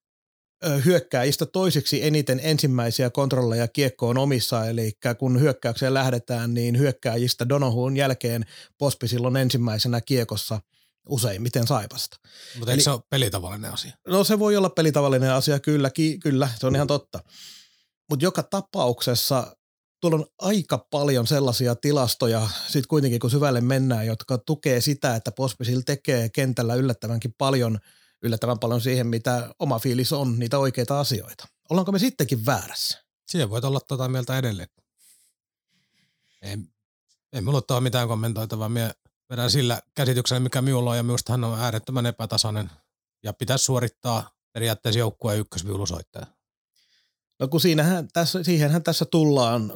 [0.85, 8.45] hyökkääjistä toiseksi eniten ensimmäisiä kontrolleja kiekkoon omissa, eli kun hyökkäykseen lähdetään, niin hyökkääjistä Donohuun jälkeen
[8.77, 10.61] Pospi silloin ensimmäisenä kiekossa
[11.09, 12.17] useimmiten Saipasta.
[12.57, 13.91] Mutta eikö se ole pelitavallinen asia?
[14.07, 17.19] No se voi olla pelitavallinen asia, kyllä, ki, kyllä se on ihan totta.
[18.09, 19.55] Mutta joka tapauksessa
[20.01, 25.31] tuolla on aika paljon sellaisia tilastoja, sitten kuitenkin kun syvälle mennään, jotka tukee sitä, että
[25.31, 27.79] Pospisil tekee kentällä yllättävänkin paljon,
[28.23, 31.47] yllättävän paljon siihen, mitä oma fiilis on, niitä oikeita asioita.
[31.69, 33.03] Ollaanko me sittenkin väärässä?
[33.27, 34.67] Siihen voit olla tuota mieltä edelleen.
[36.41, 36.57] Ei,
[37.33, 38.69] ei minulla ole mitään kommentoitavaa.
[38.69, 38.93] Minä
[39.29, 42.69] vedän sillä käsityksellä, mikä minulla on, ja minusta hän on äärettömän epätasainen
[43.23, 46.25] ja pitäisi suorittaa periaatteessa joukkueen ykkösviulusoittaja.
[47.39, 49.73] No kun siinähän tässä, siihenhän tässä tullaan,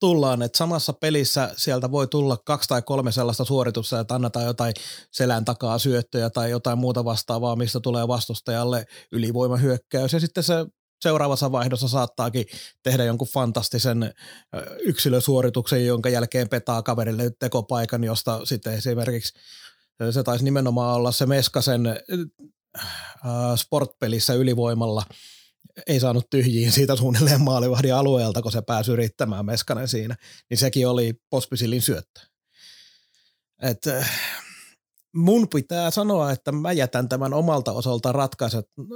[0.00, 4.74] tullaan, että samassa pelissä sieltä voi tulla kaksi tai kolme sellaista suoritusta, että annetaan jotain
[5.10, 10.12] selän takaa syöttöjä tai jotain muuta vastaavaa, mistä tulee vastustajalle ylivoimahyökkäys.
[10.12, 10.54] Ja sitten se
[11.02, 12.46] seuraavassa vaihdossa saattaakin
[12.82, 14.14] tehdä jonkun fantastisen
[14.78, 19.32] yksilösuorituksen, jonka jälkeen petaa kaverille tekopaikan, josta sitten esimerkiksi
[20.10, 21.82] se taisi nimenomaan olla se Meskasen
[23.56, 25.02] sportpelissä ylivoimalla–
[25.86, 30.16] ei saanut tyhjiin siitä suunnilleen maalivahdin alueelta, kun se pääsi yrittämään Meskanen siinä,
[30.50, 32.20] niin sekin oli Pospisilin syöttö.
[33.62, 34.10] Et, äh,
[35.14, 38.12] mun pitää sanoa, että mä jätän tämän omalta osalta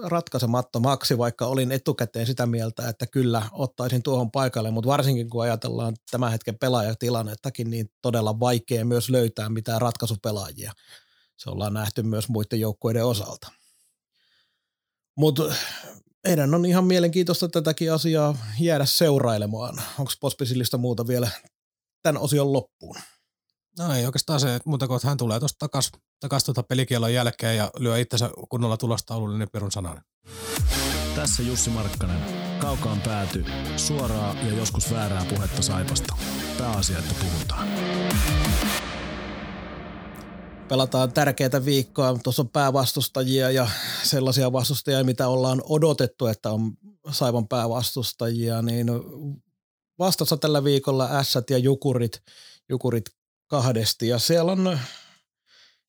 [0.05, 5.96] ratkaisemattomaksi, vaikka olin etukäteen sitä mieltä, että kyllä ottaisin tuohon paikalle, mutta varsinkin kun ajatellaan
[6.11, 10.72] tämän hetken pelaajatilannettakin, niin todella vaikea myös löytää mitään ratkaisupelaajia.
[11.37, 13.53] Se ollaan nähty myös muiden joukkueiden osalta.
[15.16, 15.55] Mutta
[16.29, 19.83] meidän on ihan mielenkiintoista tätäkin asiaa jäädä seurailemaan.
[19.99, 21.29] Onko Pospisilista muuta vielä
[22.03, 22.97] tämän osion loppuun?
[23.79, 27.57] No ei oikeastaan se, että muuta kuin hän tulee tuosta takas, takas tuota pelikielon jälkeen
[27.57, 30.03] ja lyö itsensä kunnolla tulostaululle, niin perun sananen.
[31.15, 32.21] Tässä Jussi Markkanen.
[32.59, 33.45] Kaukaan pääty.
[33.77, 36.17] Suoraa ja joskus väärää puhetta Saipasta.
[36.59, 37.69] Pääasia, että puhutaan
[40.68, 42.18] pelataan tärkeitä viikkoa.
[42.22, 43.68] Tuossa on päävastustajia ja
[44.03, 46.72] sellaisia vastustajia, mitä ollaan odotettu, että on
[47.11, 48.87] Saivan päävastustajia, niin
[49.98, 52.22] vastassa tällä viikolla Ässät ja Jukurit,
[52.68, 53.05] Jukurit
[53.46, 54.09] kahdesti.
[54.09, 54.79] Ja siellä on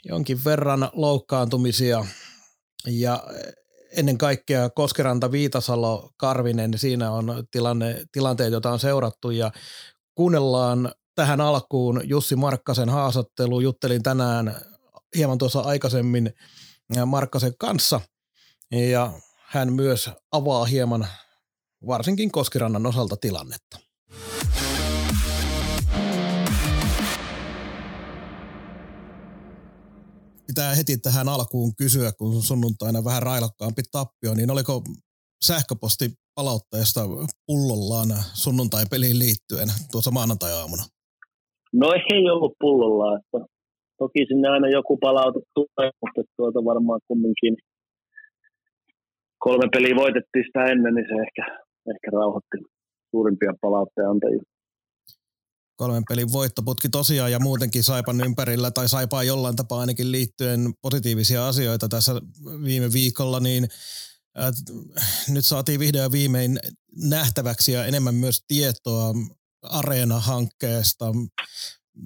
[0.06, 2.06] jonkin verran loukkaantumisia.
[2.88, 3.24] Ja
[3.98, 9.32] ennen kaikkea Koskeranta, Viitasalo, Karvinen, siinä on tilanne, tilanteet, joita on seurattu.
[9.32, 9.52] Ja
[10.16, 13.60] kuunnellaan tähän alkuun Jussi Markkasen haastattelu.
[13.60, 14.62] Juttelin tänään
[15.16, 16.34] hieman tuossa aikaisemmin
[17.06, 18.02] Markkasen kanssa
[18.72, 19.14] ja
[19.48, 21.08] hän myös avaa hieman
[21.88, 23.80] varsinkin Koskirannan osalta tilannetta.
[30.48, 34.84] Pitää heti tähän alkuun kysyä, kun sunnuntaina vähän railakkaampi tappio, niin oliko
[35.46, 37.02] sähköposti palautteesta
[37.46, 40.95] pullollaan sunnuntai-peliin liittyen tuossa maanantai-aamuna?
[41.82, 43.40] No ei ollut pullolla, että
[43.98, 47.56] toki sinne aina joku palaute tulee, mutta tuota varmaan kumminkin
[49.38, 51.44] kolme peliä voitettiin sitä ennen, niin se ehkä,
[51.94, 52.58] ehkä rauhoitti
[53.12, 54.44] suurimpia palautteen antajia.
[55.76, 61.48] Kolmen pelin voittoputki tosiaan ja muutenkin Saipan ympärillä tai Saipaa jollain tapaa ainakin liittyen positiivisia
[61.48, 62.14] asioita tässä
[62.64, 63.64] viime viikolla, niin
[64.40, 64.52] äh,
[65.30, 66.60] nyt saatiin vihdoin viimein
[67.10, 69.14] nähtäväksi ja enemmän myös tietoa
[69.70, 71.06] Areena-hankkeesta.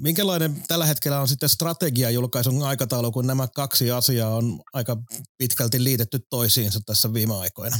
[0.01, 4.43] Minkälainen tällä hetkellä on sitten strategiajulkaisun aikataulu, kun nämä kaksi asiaa on
[4.73, 4.97] aika
[5.37, 7.75] pitkälti liitetty toisiinsa tässä viime aikoina?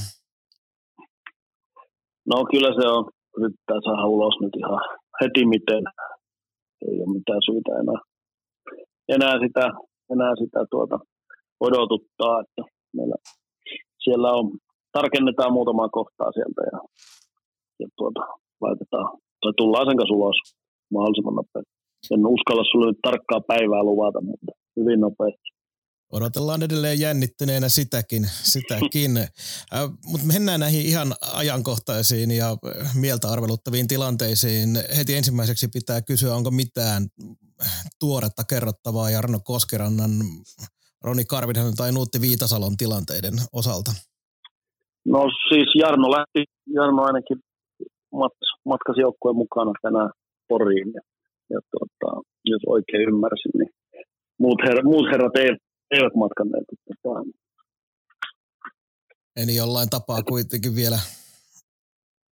[2.26, 3.10] No kyllä se on.
[3.38, 4.80] Yrittää saada ulos nyt ihan
[5.22, 5.84] heti miten.
[6.88, 8.02] Ei ole mitään syytä enää,
[9.15, 9.65] enää sitä,
[10.13, 11.00] enää sitä tuota
[11.60, 12.62] odotuttaa, että
[12.96, 13.15] meillä
[14.04, 14.52] siellä on,
[14.92, 16.80] tarkennetaan muutamaa kohtaa sieltä ja,
[17.80, 18.20] ja tuota,
[18.62, 20.38] laitetaan tai tullaan sen kanssa ulos
[20.93, 21.71] mahdollisimman nopeasti.
[22.13, 25.49] En uskalla sulle nyt tarkkaa päivää luvata, mutta hyvin nopeasti.
[26.12, 28.23] Odotellaan edelleen jännittyneenä sitäkin,
[28.54, 29.17] sitäkin.
[29.73, 32.58] äh, mutta mennään näihin ihan ajankohtaisiin ja
[33.02, 34.69] mieltä arveluttaviin tilanteisiin.
[34.97, 37.08] Heti ensimmäiseksi pitää kysyä, onko mitään
[37.99, 40.12] tuoretta kerrottavaa Jarno Koskerannan,
[41.04, 43.91] Roni Karvinen tai Nuutti Viitasalon tilanteiden osalta?
[45.06, 47.39] No siis Jarno lähti, Jarno ainakin
[48.65, 50.12] matkasi joukkueen mukana tänään
[50.48, 50.91] Poriin.
[50.93, 51.02] Ja,
[51.50, 53.72] ja tuota, jos oikein ymmärsin, niin
[54.39, 56.67] muut, her, muut herrat eivät, eivät matkanneet.
[59.36, 61.00] Eli jollain tapaa kuitenkin vielä,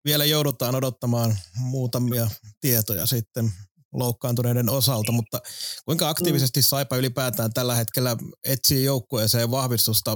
[0.06, 1.32] vielä joudutaan odottamaan
[1.72, 2.28] muutamia
[2.62, 3.46] tietoja sitten
[3.94, 5.40] loukkaantuneiden osalta, mutta
[5.86, 10.14] kuinka aktiivisesti Saipa ylipäätään tällä hetkellä etsii joukkueeseen vahvistusta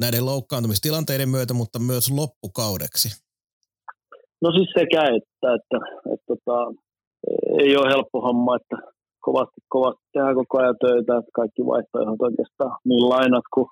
[0.00, 3.23] näiden loukkaantumistilanteiden myötä, mutta myös loppukaudeksi?
[4.42, 5.78] No siis sekä, että, että, että,
[6.12, 6.56] että tota,
[7.62, 8.76] ei ole helppo homma, että
[9.26, 13.68] kovasti, kovasti tehdään koko ajan töitä, että kaikki vaihtoehdot oikeastaan, niin lainat kuin,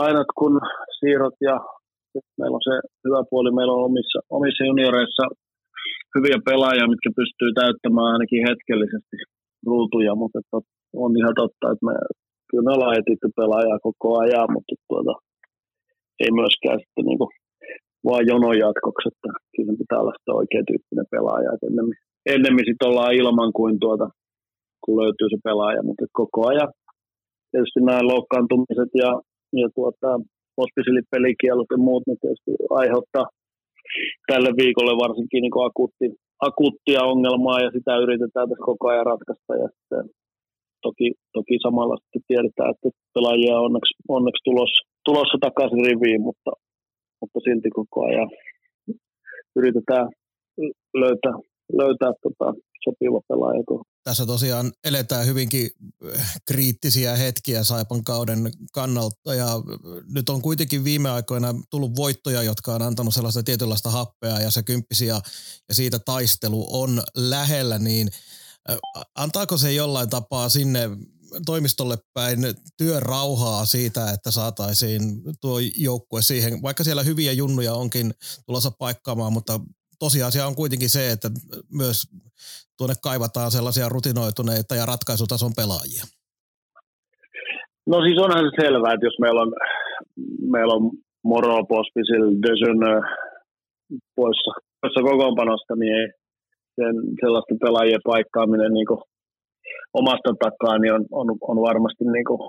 [0.00, 0.54] lainat kuin
[0.98, 1.38] siirrot.
[1.48, 1.56] Ja
[2.38, 5.24] meillä on se hyvä puoli, meillä on omissa, omissa junioreissa
[6.14, 9.16] hyviä pelaajia, mitkä pystyy täyttämään ainakin hetkellisesti
[9.66, 10.38] ruutuja, mutta
[11.04, 11.94] on ihan totta, että me,
[12.48, 15.14] kyllä me ollaan etitty pelaajaa koko ajan, mutta tuota,
[16.22, 17.32] ei myöskään sitten niin kuin
[18.06, 21.98] vaan jonon jatkoksi, että kyllä pitää olla sitä oikea tyyppinen pelaaja, että ennemmin,
[22.34, 24.06] ennemmin sitten ollaan ilman kuin, tuota,
[24.82, 26.70] kun löytyy se pelaaja, mutta koko ajan
[27.50, 29.10] tietysti nämä loukkaantumiset ja,
[29.62, 30.10] ja tuota,
[30.60, 31.08] hospisilit,
[31.48, 31.54] ja
[31.86, 33.26] muut, ne tietysti aiheuttaa
[34.30, 36.06] tälle viikolle varsinkin niin akuutti,
[36.48, 39.52] akuuttia ongelmaa ja sitä yritetään tässä koko ajan ratkaista.
[39.62, 40.04] Ja sitten
[40.86, 46.50] toki, toki samalla sitten tiedetään, että pelaajia on onneksi, onneksi tulossa, tulossa takaisin riviin, mutta,
[47.22, 48.30] mutta silti koko ajan.
[49.56, 50.08] Yritetään
[50.94, 51.32] löytää,
[51.72, 52.46] löytää tota
[52.84, 53.62] sopiva pelaaja
[54.04, 55.70] tässä tosiaan eletään hyvinkin
[56.16, 59.46] äh, kriittisiä hetkiä Saipan kauden kannalta ja
[60.14, 64.62] nyt on kuitenkin viime aikoina tullut voittoja, jotka on antanut sellaista tietynlaista happea ja se
[64.62, 65.20] kymppisi ja,
[65.68, 68.08] ja siitä taistelu on lähellä, niin
[68.70, 68.76] äh,
[69.14, 70.90] antaako se jollain tapaa sinne
[71.46, 72.38] toimistolle päin
[72.78, 75.02] työn rauhaa siitä, että saataisiin
[75.40, 78.10] tuo joukkue siihen, vaikka siellä hyviä junnuja onkin
[78.46, 79.60] tulossa paikkaamaan, mutta
[79.98, 81.28] tosiasia on kuitenkin se, että
[81.72, 82.02] myös
[82.78, 86.04] tuonne kaivataan sellaisia rutinoituneita ja ratkaisutason pelaajia?
[87.86, 89.52] No siis onhan se selvää, että jos meillä on,
[90.50, 90.90] meillä on
[91.24, 92.80] Moro, Pospisil, Desyn
[94.16, 96.08] poissa, poissa kokoonpanosta, niin ei
[96.76, 98.86] sen, sellaisten pelaajien paikkaaminen niin
[100.00, 102.40] omasta takaa niin on, on, on varmasti niin kuin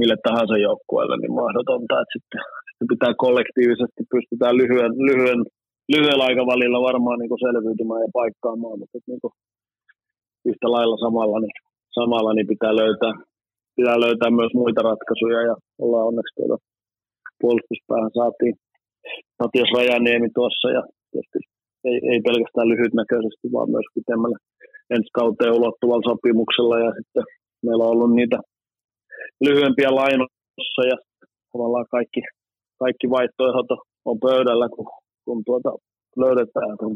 [0.00, 5.40] mille tahansa joukkueelle niin mahdotonta, että sitten, sitten pitää kollektiivisesti pystytään lyhyen, lyhyen,
[5.92, 9.34] lyhyellä aikavälillä varmaan niin selviytymään ja paikkaamaan, mutta niin kuin
[10.50, 11.56] yhtä lailla samalla, niin,
[11.98, 13.14] samalla niin pitää löytää,
[13.76, 16.56] pitää löytää myös muita ratkaisuja ja ollaan onneksi tuota
[17.40, 18.54] puolustuspäähän saatiin
[19.40, 21.38] Matias Rajaniemi tuossa ja tietysti
[21.88, 24.38] ei, ei pelkästään lyhytnäköisesti, vaan myös pitemmällä
[24.90, 27.24] ensi kauteen ulottuvalla sopimuksella ja sitten
[27.64, 28.38] meillä on ollut niitä
[29.46, 30.96] lyhyempiä lainossa ja
[31.52, 32.20] tavallaan kaikki,
[32.78, 33.70] kaikki vaihtoehdot
[34.04, 34.86] on pöydällä, kun,
[35.24, 35.70] kun tuota
[36.22, 36.76] löydetään.
[36.80, 36.94] Kun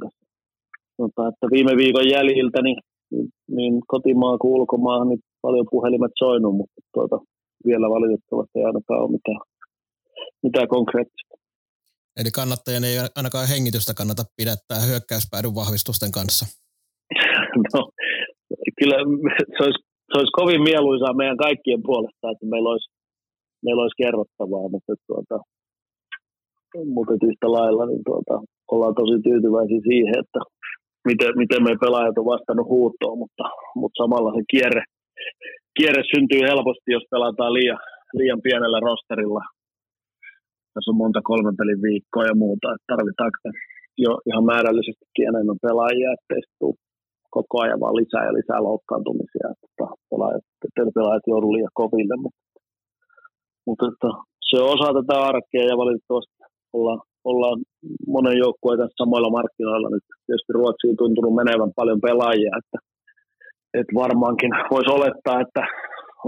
[0.96, 2.78] tuota, että viime viikon jäljiltä niin
[3.10, 7.16] niin, niin kotimaan kuin ulkomaan niin paljon puhelimet soinut, mutta tuota,
[7.66, 9.40] vielä valitettavasti ei ainakaan ole mitään,
[10.42, 11.34] mitään konkreettista.
[12.20, 16.46] Eli kannattajan ei ainakaan hengitystä kannata pidättää hyökkäyspäädyn vahvistusten kanssa.
[17.74, 17.80] No,
[18.78, 18.96] kyllä
[19.54, 22.88] se olisi, se olisi kovin mieluisaa meidän kaikkien puolesta, että meillä olisi,
[23.64, 25.36] meillä olisi kerrottavaa, mutta, tuota,
[26.96, 28.34] mutta yhtä lailla niin tuota,
[28.72, 30.40] ollaan tosi tyytyväisiä siihen, että
[31.08, 33.44] miten, miten me pelaajat on vastannut huutoon, mutta,
[33.80, 34.82] mutta samalla se kierre,
[35.76, 37.80] kierre syntyy helposti, jos pelataan liian,
[38.18, 39.44] liian pienellä rosterilla.
[40.72, 43.38] Tässä on monta kolmen pelin viikkoa ja muuta, että tarvitaanko
[44.04, 46.42] jo ihan määrällisestikin enemmän pelaajia, ettei
[47.36, 50.44] koko ajan vaan lisää ja lisää loukkaantumisia, että pelaajat,
[50.98, 52.42] pelaajat joudu liian koville, mutta,
[53.66, 54.08] mutta että
[54.48, 56.34] se on osa tätä arkea ja valitettavasti
[56.76, 57.58] ollaan, ollaan
[58.14, 59.88] monen joukkueen tässä samoilla markkinoilla.
[59.90, 62.78] Nyt tietysti Ruotsiin tuntunut menevän paljon pelaajia, että,
[63.78, 65.62] että varmaankin voisi olettaa, että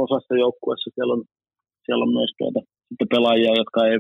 [0.05, 1.23] osassa joukkueessa siellä on,
[1.85, 3.99] siellä on myös tuota, sitten pelaajia, jotka ei,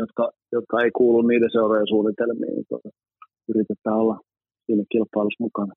[0.00, 0.24] jotka,
[0.56, 2.88] jotka ei kuulu niiden seurojen suunnitelmiin, niin tuota,
[3.50, 4.16] yritetään olla
[4.66, 5.72] siinä kilpailussa mukana.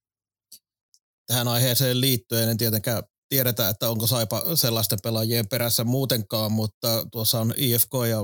[1.28, 2.50] Tähän aiheeseen liittyen.
[2.50, 8.20] En tietenkään tiedetä, että onko Saipa sellaisten pelaajien perässä muutenkaan, mutta tuossa on IFK ja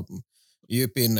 [0.69, 1.11] Jypin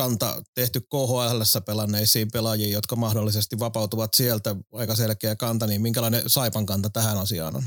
[0.00, 0.26] kanta
[0.58, 6.88] tehty KHL pelanneisiin pelaajiin, jotka mahdollisesti vapautuvat sieltä, aika selkeä kanta, niin minkälainen Saipan kanta
[6.92, 7.64] tähän asiaan on?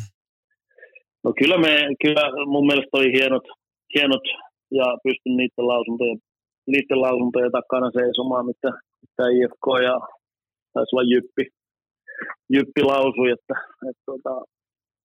[1.23, 3.45] No kyllä, me, kyllä mun mielestä oli hienot,
[3.95, 4.25] hienot
[4.79, 6.19] ja pystyn niiden lausuntojen,
[6.73, 8.69] niiden lausuntojen takana seisomaan, mitä,
[9.01, 9.95] mitä IFK ja
[10.73, 11.43] taisi olla Jyppi,
[12.53, 13.55] Jyppi lausui, että,
[13.89, 14.33] että että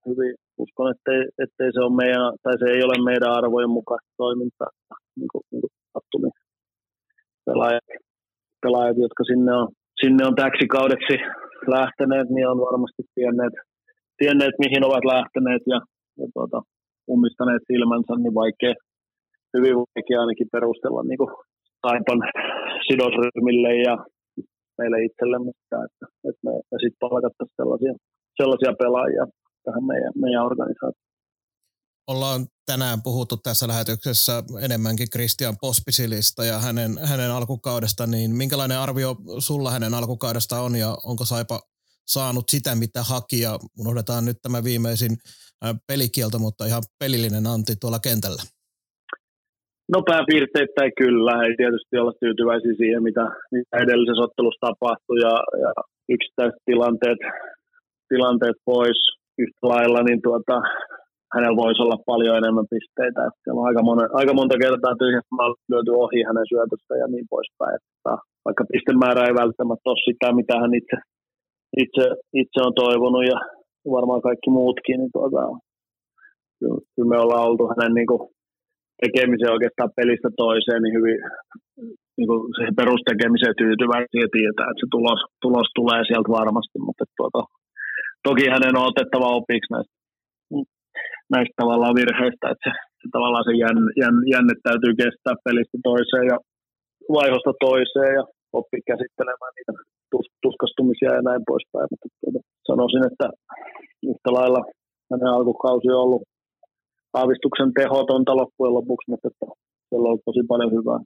[0.08, 4.70] hyvin uskon, ettei, ettei se, on meidän, tai se ei ole meidän arvojen mukaista toimintaa.
[5.18, 6.34] Niin kuin, niin kuin sattumia
[7.46, 7.88] pelaajat,
[8.62, 9.68] pelaajat, jotka sinne on,
[10.00, 11.16] sinne on täksi kaudeksi
[11.76, 13.54] lähteneet, niin on varmasti tienneet,
[14.18, 15.80] tienneet mihin ovat lähteneet ja,
[16.20, 16.58] ja tuota,
[17.12, 18.74] ummistaneet silmänsä, niin vaikea,
[19.54, 21.32] hyvin vaikea ainakin perustella niin kuin
[21.82, 22.20] Taipan
[22.86, 23.94] sidosryhmille ja
[24.82, 27.92] meille itsellemme sitä, että, että me, me sitten palkattaisiin sellaisia,
[28.40, 29.24] sellaisia pelaajia
[29.64, 31.12] tähän meidän, meidän organisaatioon.
[32.06, 39.16] Ollaan tänään puhuttu tässä lähetyksessä enemmänkin Christian Pospisilista ja hänen, hänen alkukaudesta, niin minkälainen arvio
[39.38, 41.60] sulla hänen alkukaudesta on ja onko Saipa
[42.06, 45.16] saanut sitä, mitä haki ja unohdetaan nyt tämä viimeisin
[45.86, 48.42] pelikielto, mutta ihan pelillinen anti tuolla kentällä.
[49.88, 51.32] No pääpiirteittäin kyllä.
[51.44, 55.70] Ei tietysti olla tyytyväisiä siihen, mitä, mitä edellisessä ottelussa tapahtui ja, ja
[56.14, 57.20] yksittäiset tilanteet,
[58.08, 58.98] tilanteet pois
[59.38, 60.56] yhtä lailla, niin tuota,
[61.34, 63.20] hänellä voisi olla paljon enemmän pisteitä.
[63.28, 65.34] Että on aika, monen, aika monta kertaa tyhjästä
[65.70, 67.74] lyöty ohi hänen syötöstä ja niin poispäin.
[67.78, 68.12] Että
[68.46, 70.96] vaikka pistemäärä ei välttämättä ole sitä, mitä hän itse,
[71.84, 72.04] itse,
[72.42, 73.38] itse on toivonut ja
[73.96, 75.42] varmaan kaikki muutkin, niin tuota,
[76.94, 78.22] kyllä me ollaan oltu hänen niin kuin,
[79.04, 81.18] tekemiseen oikeastaan pelistä toiseen, niin hyvin
[82.16, 87.04] niin kuin siihen perustekemiseen tyytyväisiä ja tietää, että se tulos, tulos tulee sieltä varmasti, mutta
[87.18, 87.40] tuota,
[88.28, 89.94] toki hänen on otettava opiksi näistä,
[91.34, 96.26] näistä tavallaan virheistä, että se, se tavallaan se jänne, jänne, jänne täytyy kestää pelistä toiseen
[96.32, 96.36] ja
[97.16, 98.24] vaihosta toiseen ja
[98.58, 99.72] oppia käsittelemään niitä
[100.44, 103.26] tuskastumisia ja näin poispäin, mutta tuota, sanoisin, että
[104.10, 104.62] yhtä lailla
[105.10, 106.24] hänen alkukausi on ollut
[107.12, 109.46] aavistuksen tehotonta loppujen lopuksi, mutta että
[109.88, 111.00] siellä on tosi paljon hyvää.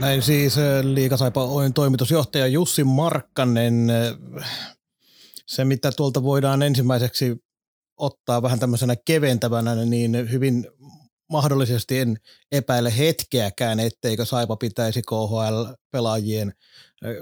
[0.00, 3.74] Näin siis eh, Liikasaipa Oin toimitusjohtaja Jussi Markkanen.
[5.46, 7.36] Se, mitä tuolta voidaan ensimmäiseksi
[7.96, 10.66] ottaa vähän tämmöisenä keventävänä, niin hyvin
[11.30, 12.16] mahdollisesti en
[12.52, 16.52] epäile hetkeäkään, etteikö Saipa pitäisi KHL-pelaajien
[17.04, 17.16] eh,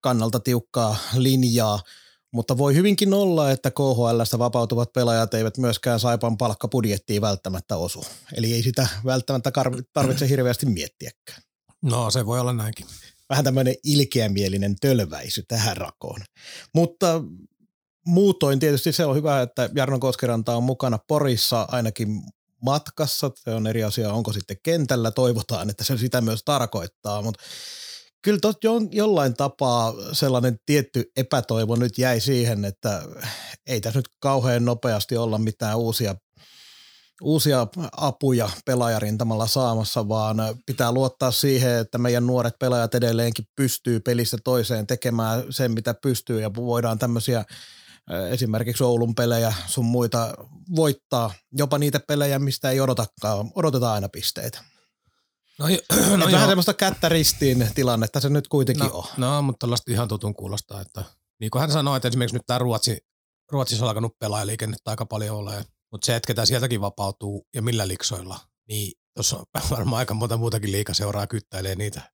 [0.00, 1.78] kannalta tiukkaa linjaa–
[2.34, 8.04] mutta voi hyvinkin olla, että KHLstä vapautuvat pelaajat eivät myöskään Saipan palkkapudjettiin välttämättä osu.
[8.36, 9.52] Eli ei sitä välttämättä
[9.92, 11.42] tarvitse hirveästi miettiäkään.
[11.82, 12.86] No se voi olla näinkin.
[13.28, 16.20] Vähän tämmöinen ilkeämielinen tölväisy tähän rakoon.
[16.74, 17.22] Mutta
[18.06, 22.22] muutoin tietysti se on hyvä, että Jarno Koskeranta on mukana Porissa ainakin
[22.62, 23.30] matkassa.
[23.34, 25.10] Se on eri asia, onko sitten kentällä.
[25.10, 27.42] Toivotaan, että se sitä myös tarkoittaa, mutta
[28.24, 33.02] kyllä tot jo, jollain tapaa sellainen tietty epätoivo nyt jäi siihen, että
[33.66, 36.14] ei tässä nyt kauhean nopeasti olla mitään uusia,
[37.22, 37.66] uusia
[37.96, 44.86] apuja pelaajarintamalla saamassa, vaan pitää luottaa siihen, että meidän nuoret pelaajat edelleenkin pystyy pelistä toiseen
[44.86, 47.44] tekemään sen, mitä pystyy ja voidaan tämmöisiä
[48.30, 50.34] esimerkiksi Oulun pelejä sun muita
[50.76, 54.73] voittaa, jopa niitä pelejä, mistä ei odotakaan, odoteta aina pisteitä.
[55.58, 55.66] No,
[56.16, 59.04] no vähän semmoista kättä ristiin tilannetta se nyt kuitenkin no, on.
[59.16, 61.04] No, mutta tällaista ihan tutun kuulostaa, että
[61.40, 62.98] niin kuin hän sanoi, että esimerkiksi nyt tämä Ruotsi,
[63.52, 67.88] Ruotsissa on alkanut pelaajaliikennettä aika paljon ole, mutta se, että ketä sieltäkin vapautuu ja millä
[67.88, 72.12] liksoilla, niin tuossa on varmaan aika monta muutakin liikaseuraa kyttäilee niitä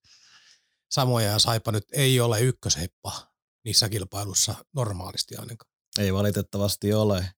[0.91, 3.13] samoja ja Saipa nyt ei ole ykkösheppa
[3.65, 5.71] niissä kilpailussa normaalisti ainakaan.
[5.99, 7.31] Ei valitettavasti ole.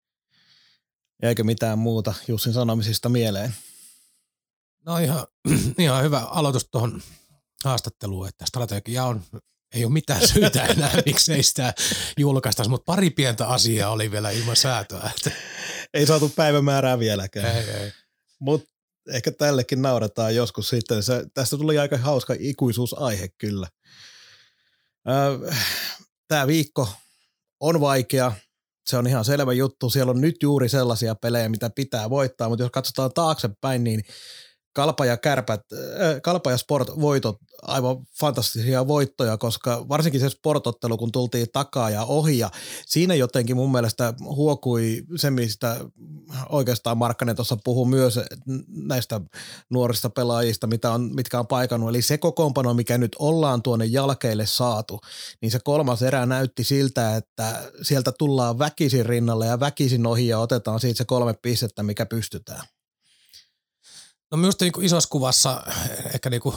[1.22, 3.54] Eikö mitään muuta Jussin sanomisista mieleen?
[4.86, 5.26] No ihan,
[5.78, 7.02] ihan hyvä aloitus tuohon
[7.64, 9.22] haastatteluun, että strategia on,
[9.74, 11.74] ei ole mitään syytä enää, miksei sitä
[12.18, 15.10] julkaistaisi, mutta pari pientä asiaa oli vielä ilman säätöä.
[15.16, 15.30] Että.
[15.94, 17.56] Ei saatu päivämäärää vieläkään.
[17.56, 17.92] Ei, ei.
[18.40, 18.70] Mutta
[19.08, 21.02] ehkä tällekin nauretaan joskus sitten.
[21.02, 23.68] Se, tästä tuli aika hauska ikuisuusaihe kyllä.
[26.28, 26.88] Tämä viikko
[27.60, 28.32] on vaikea.
[28.86, 29.90] Se on ihan selvä juttu.
[29.90, 34.04] Siellä on nyt juuri sellaisia pelejä, mitä pitää voittaa, mutta jos katsotaan taaksepäin, niin
[34.74, 40.98] Kalpa ja Kärpät, äh, Kalpa ja Sport voitot, aivan fantastisia voittoja, koska varsinkin se sportottelu,
[40.98, 42.50] kun tultiin takaa ja ohi ja
[42.86, 45.76] siinä jotenkin mun mielestä huokui se, mistä
[46.48, 48.20] oikeastaan Markkanen tuossa puhuu myös
[48.68, 49.20] näistä
[49.70, 51.90] nuorista pelaajista, mitä on, mitkä on paikannut.
[51.90, 55.00] Eli se kokoonpano, mikä nyt ollaan tuonne jalkeille saatu,
[55.40, 60.38] niin se kolmas erä näytti siltä, että sieltä tullaan väkisin rinnalle ja väkisin ohi ja
[60.38, 62.66] otetaan siitä se kolme pistettä, mikä pystytään.
[64.32, 65.62] No minusta niin isossa kuvassa
[66.14, 66.56] ehkä niin kuin,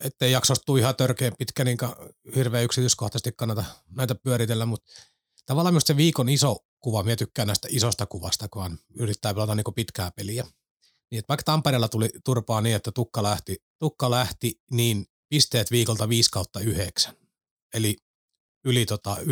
[0.00, 1.78] ettei jaksosta tule ihan törkeän pitkä, niin
[2.36, 3.64] hirveän yksityiskohtaisesti kannata
[3.96, 4.92] näitä pyöritellä, mutta
[5.46, 9.74] tavallaan myös se viikon iso kuva, minä tykkään näistä isosta kuvasta, kun yrittää pelata niin
[9.74, 10.46] pitkää peliä.
[11.10, 16.30] Niin, vaikka Tampereella tuli turpaa niin, että tukka lähti, tukka lähti niin pisteet viikolta 5
[16.30, 17.16] kautta 9,
[17.74, 17.96] eli
[18.64, 19.24] yli tota 1,5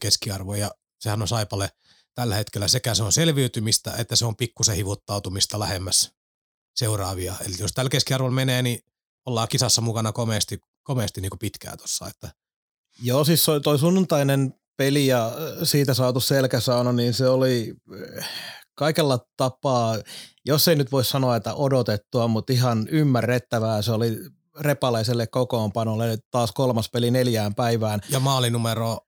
[0.00, 1.70] keskiarvo, ja sehän on Saipalle
[2.14, 6.12] tällä hetkellä sekä se on selviytymistä, että se on pikkusen hivuttautumista lähemmäs
[6.74, 7.34] seuraavia.
[7.46, 8.78] Eli jos tällä keskiarvolla menee, niin
[9.26, 12.08] ollaan kisassa mukana komeasti, komeasti niin pitkään tuossa.
[12.08, 12.30] Että.
[13.02, 17.74] Joo, siis toi sunnuntainen peli ja siitä saatu selkäsauna, niin se oli
[18.18, 18.28] eh,
[18.74, 19.98] kaikella tapaa,
[20.44, 23.82] jos ei nyt voi sanoa, että odotettua, mutta ihan ymmärrettävää.
[23.82, 24.18] Se oli
[24.60, 28.00] repaleiselle kokoonpanolle taas kolmas peli neljään päivään.
[28.08, 28.98] Ja maalinumero,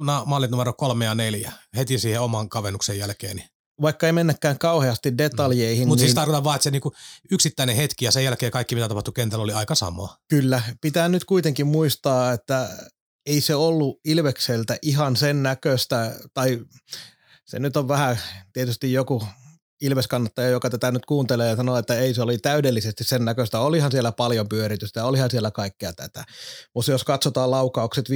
[0.00, 3.36] na, maalinumero kolme ja neljä heti siihen oman kavennuksen jälkeen.
[3.36, 3.49] Niin.
[3.82, 5.88] Vaikka ei mennäkään kauheasti detaljeihin.
[5.88, 6.92] Mutta niin siis tarkoitan vaan, että se niinku
[7.30, 10.16] yksittäinen hetki ja sen jälkeen kaikki mitä tapahtui kentällä oli aika samaa.
[10.28, 12.68] Kyllä, pitää nyt kuitenkin muistaa, että
[13.26, 16.60] ei se ollut Ilvekseltä ihan sen näköistä, tai
[17.44, 18.18] se nyt on vähän
[18.52, 19.22] tietysti joku
[19.80, 23.60] Ilves-kannattaja, joka tätä nyt kuuntelee ja sanoo, että ei se oli täydellisesti sen näköistä.
[23.60, 26.24] Olihan siellä paljon pyöritystä, olihan siellä kaikkea tätä.
[26.74, 28.12] Mutta jos katsotaan laukaukset 56-45,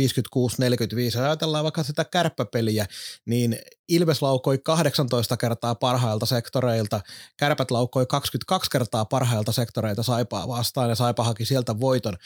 [1.21, 2.87] ajatellaan vaikka sitä kärppäpeliä,
[3.27, 3.59] niin
[3.89, 7.01] Ilves laukoi 18 kertaa parhailta sektoreilta,
[7.37, 12.17] kärpät laukoi 22 kertaa parhailta sektoreilta Saipaa vastaan ja Saipa haki sieltä voiton.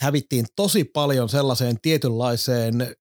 [0.00, 2.96] Hävittiin tosi paljon sellaiseen tietynlaiseen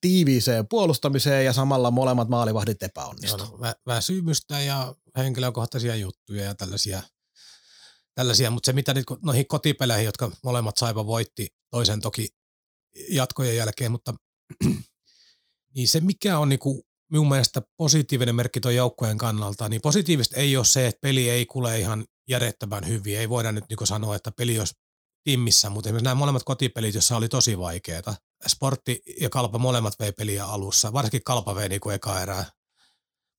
[0.00, 3.44] tiiviiseen puolustamiseen ja samalla molemmat maalivahdit epäonnistu.
[3.44, 7.02] Joo, no, vä- väsymystä ja henkilökohtaisia juttuja ja tällaisia,
[8.14, 8.50] tällaisia.
[8.50, 12.28] mutta se mitä nyt noihin kotipeleihin, jotka molemmat Saipa voitti, toisen toki
[13.08, 14.14] jatkojen jälkeen, mutta
[15.74, 20.56] niin se mikä on niinku minun mielestä positiivinen merkki tuon joukkueen kannalta, niin positiivista ei
[20.56, 23.18] ole se, että peli ei kule ihan järjettömän hyvin.
[23.18, 24.74] Ei voida nyt niinku sanoa, että peli olisi
[25.24, 28.16] timmissä, mutta esimerkiksi nämä molemmat kotipelit, joissa oli tosi vaikeaa.
[28.46, 32.44] Sportti ja Kalpa molemmat vei peliä alussa, varsinkin Kalpa vei niinku eka erää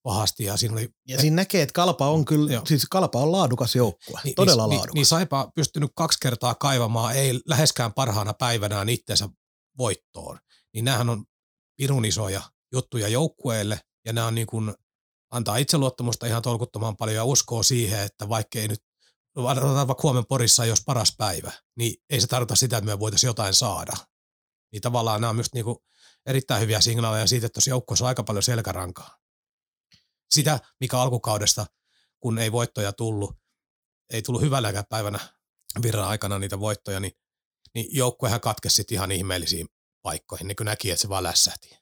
[0.03, 2.65] pahasti ja siinä oli Ja siinä näkee, että Kalpa on kyllä, Joo.
[2.65, 4.87] siis Kalpa on laadukas joukkue, Niin- todella niin, laadukas.
[4.93, 9.29] Niin, niin Saipa pystynyt kaksi kertaa kaivamaan, ei läheskään parhaana päivänään itsensä
[9.77, 10.39] voittoon.
[10.73, 11.25] Niin näähän on
[11.77, 12.41] pirun isoja
[12.73, 14.73] juttuja joukkueelle ja nämä on niin kuin,
[15.31, 18.79] antaa itseluottamusta ihan tolkuttoman paljon ja uskoo siihen, että vaikka ei nyt,
[19.35, 23.27] otetaan vaikka huomenna Porissa olisi paras päivä, niin ei se tarkoita sitä, että me voitaisiin
[23.27, 23.93] jotain saada.
[24.71, 25.77] Niin tavallaan nämä on myös niin kuin
[26.25, 29.17] erittäin hyviä signaaleja siitä, että tuossa joukkueessa on aika paljon selkärankaa.
[30.31, 31.65] Sitä, mikä alkukaudesta,
[32.19, 33.37] kun ei voittoja tullut,
[34.09, 35.19] ei tullut hyvälläkään päivänä
[35.81, 37.11] virran aikana niitä voittoja, niin,
[37.75, 39.67] niin joukkuehan katkesi ihan ihmeellisiin
[40.01, 41.77] paikkoihin, niin kun näki, että se vaan lässähti.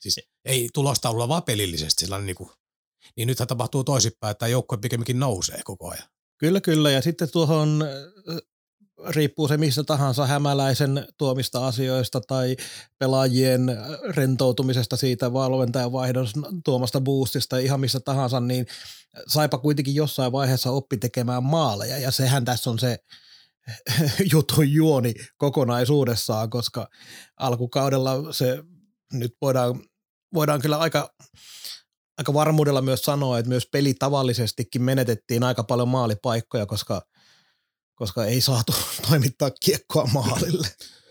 [0.00, 2.50] Siis ei tulostaululla vaan pelillisesti niin kuin,
[3.16, 6.08] niin nythän tapahtuu toisinpäin, että joukkue pikemminkin nousee koko ajan.
[6.38, 6.90] Kyllä, kyllä.
[6.90, 8.36] Ja sitten tuohon äh,
[9.08, 12.56] riippuu se mistä tahansa hämäläisen tuomista asioista tai
[12.98, 13.76] pelaajien äh,
[14.16, 16.26] rentoutumisesta siitä valmentajan vaihdon
[16.64, 18.66] tuomasta boostista ihan missä tahansa, niin
[19.28, 22.98] Saipa kuitenkin jossain vaiheessa oppi tekemään maaleja ja sehän tässä on se
[24.32, 26.88] jutun juoni kokonaisuudessaan, koska
[27.36, 28.62] alkukaudella se
[29.12, 29.80] nyt voidaan,
[30.34, 31.14] voidaan kyllä aika,
[32.18, 37.02] aika varmuudella myös sanoa, että myös peli tavallisestikin menetettiin aika paljon maalipaikkoja, koska,
[37.94, 38.74] koska ei saatu
[39.08, 40.68] toimittaa kiekkoa maalille,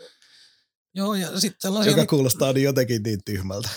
[0.95, 3.69] Joo, ja sitten sellaisia, joka kuulostaa niin jotenkin niin tyhmältä.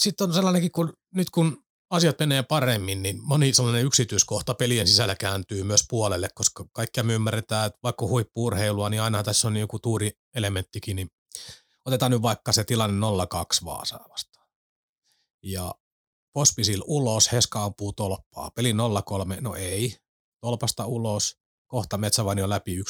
[0.00, 5.14] sitten on sellainenkin, kun nyt kun asiat menee paremmin, niin moni sellainen yksityiskohta pelien sisällä
[5.14, 9.78] kääntyy myös puolelle, koska kaikkia me ymmärretään, että vaikka huippuurheilua, niin aina tässä on joku
[9.78, 11.10] tuurielementtikin, niin
[11.84, 14.46] otetaan nyt vaikka se tilanne 0-2 Vaasaa vastaan.
[15.42, 15.74] Ja
[16.36, 18.50] Pospisil ulos, Heska ampuu tolppaa.
[18.50, 18.76] Peli 0-3,
[19.40, 19.96] no ei.
[20.40, 22.82] Tolpasta ulos, kohta Metsävaini on läpi 1-2.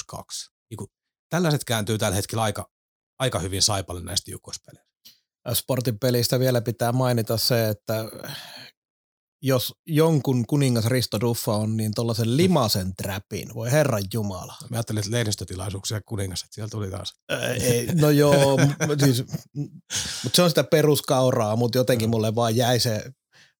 [0.71, 0.89] Niin
[1.29, 2.71] tällaiset kääntyy tällä hetkellä aika,
[3.19, 4.91] aika hyvin Saipalle näistä jukkouspeleistä.
[5.53, 8.05] Sportin pelistä vielä pitää mainita se, että
[9.43, 14.55] jos jonkun kuningas Risto Duffa on, niin tuollaisen limasen trapin, voi herran jumala.
[14.71, 17.15] Mä ajattelin, että lehdistötilaisuuksia kuningas, että siellä tuli taas.
[17.29, 18.59] Ää, ei, no joo,
[19.05, 19.25] siis,
[20.25, 23.11] mutta se on sitä peruskauraa, mutta jotenkin mulle vaan jäi se,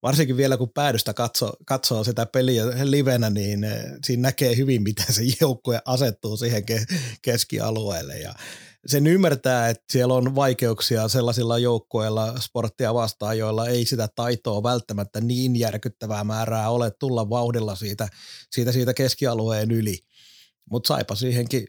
[0.03, 5.15] varsinkin vielä kun päädystä katsoo, katsoo sitä peliä livenä, niin eh, siinä näkee hyvin, miten
[5.15, 8.35] se joukkue asettuu siihen ke- keskialueelle ja
[8.87, 15.21] sen ymmärtää, että siellä on vaikeuksia sellaisilla joukkueilla sporttia vastaan, joilla ei sitä taitoa välttämättä
[15.21, 18.09] niin järkyttävää määrää ole tulla vauhdilla siitä,
[18.51, 19.99] siitä, siitä keskialueen yli.
[20.71, 21.67] Mutta saipa siihenkin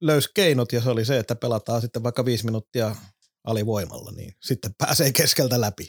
[0.00, 2.96] löysi keinot ja se oli se, että pelataan sitten vaikka viisi minuuttia
[3.44, 5.88] alivoimalla, niin sitten pääsee keskeltä läpi.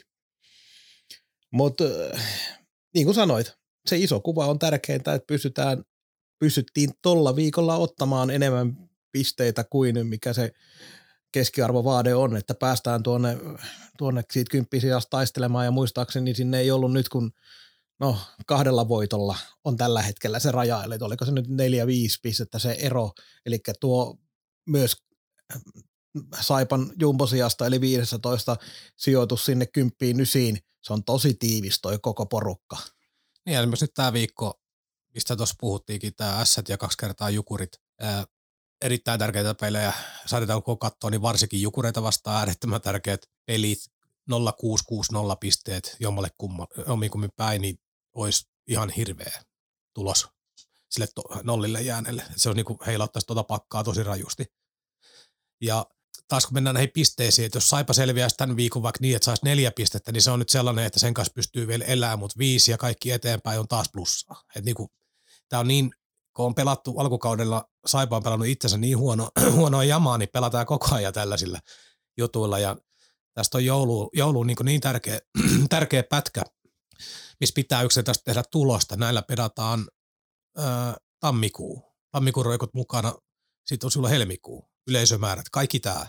[1.52, 1.84] Mutta
[2.94, 3.52] niin kuin sanoit,
[3.86, 5.84] se iso kuva on tärkeintä, että pystytään,
[6.38, 10.52] pystyttiin tolla viikolla ottamaan enemmän pisteitä kuin mikä se
[11.32, 13.38] keskiarvovaade on, että päästään tuonne,
[13.98, 15.64] tuonne siitä kymppisiasta taistelemaan.
[15.64, 17.32] Ja muistaakseni sinne ei ollut nyt kun
[18.00, 22.58] no kahdella voitolla on tällä hetkellä se raja, eli oliko se nyt neljä viisi pistettä
[22.58, 23.10] se ero,
[23.46, 24.18] eli tuo
[24.66, 24.96] myös
[26.40, 28.56] Saipan jumbosijasta eli 15
[28.96, 32.76] sijoitus sinne kymppiin ysiin, se on tosi tiivis toi koko porukka.
[33.46, 34.60] Niin ja myös nyt tämä viikko,
[35.14, 37.70] mistä tuossa puhuttiinkin, tämä S ja kaksi kertaa Jukurit.
[38.00, 38.24] Ää,
[38.82, 39.92] erittäin tärkeitä pelejä.
[40.26, 43.78] Saadaan kun katsoa, niin varsinkin Jukureita vastaan äärettömän tärkeät pelit.
[44.30, 46.28] 0660 pisteet jommalle
[46.88, 47.78] jomminkummin päin, niin
[48.14, 49.42] olisi ihan hirveä
[49.94, 50.28] tulos
[50.90, 52.24] sille to, nollille jääneelle.
[52.36, 54.44] Se on niin kuin heilauttaisi tuota pakkaa tosi rajusti.
[55.60, 55.86] Ja
[56.32, 59.44] taas kun mennään näihin pisteisiin, että jos Saipa selviäisi tämän viikon vaikka niin, että saisi
[59.44, 62.70] neljä pistettä, niin se on nyt sellainen, että sen kanssa pystyy vielä elämään, mutta viisi
[62.70, 64.42] ja kaikki eteenpäin on taas plussaa.
[64.48, 64.88] Että niin kuin,
[65.48, 65.90] tämä on niin,
[66.36, 70.94] kun on pelattu alkukaudella, Saipa on pelannut itsensä niin huono, huonoa jamaa, niin pelataan koko
[70.94, 71.58] ajan tällaisilla
[72.18, 72.76] jutuilla ja
[73.34, 75.20] tästä on joulu, joulu niin, niin tärkeä,
[75.68, 76.42] tärkeä pätkä,
[77.40, 78.96] missä pitää yksinkertaisesti tehdä tulosta.
[78.96, 79.88] Näillä pedataan
[81.20, 83.14] tammikuu, tammikuun roikot mukana,
[83.66, 86.06] sitten on sulla helmikuu, yleisömäärät, kaikki tämä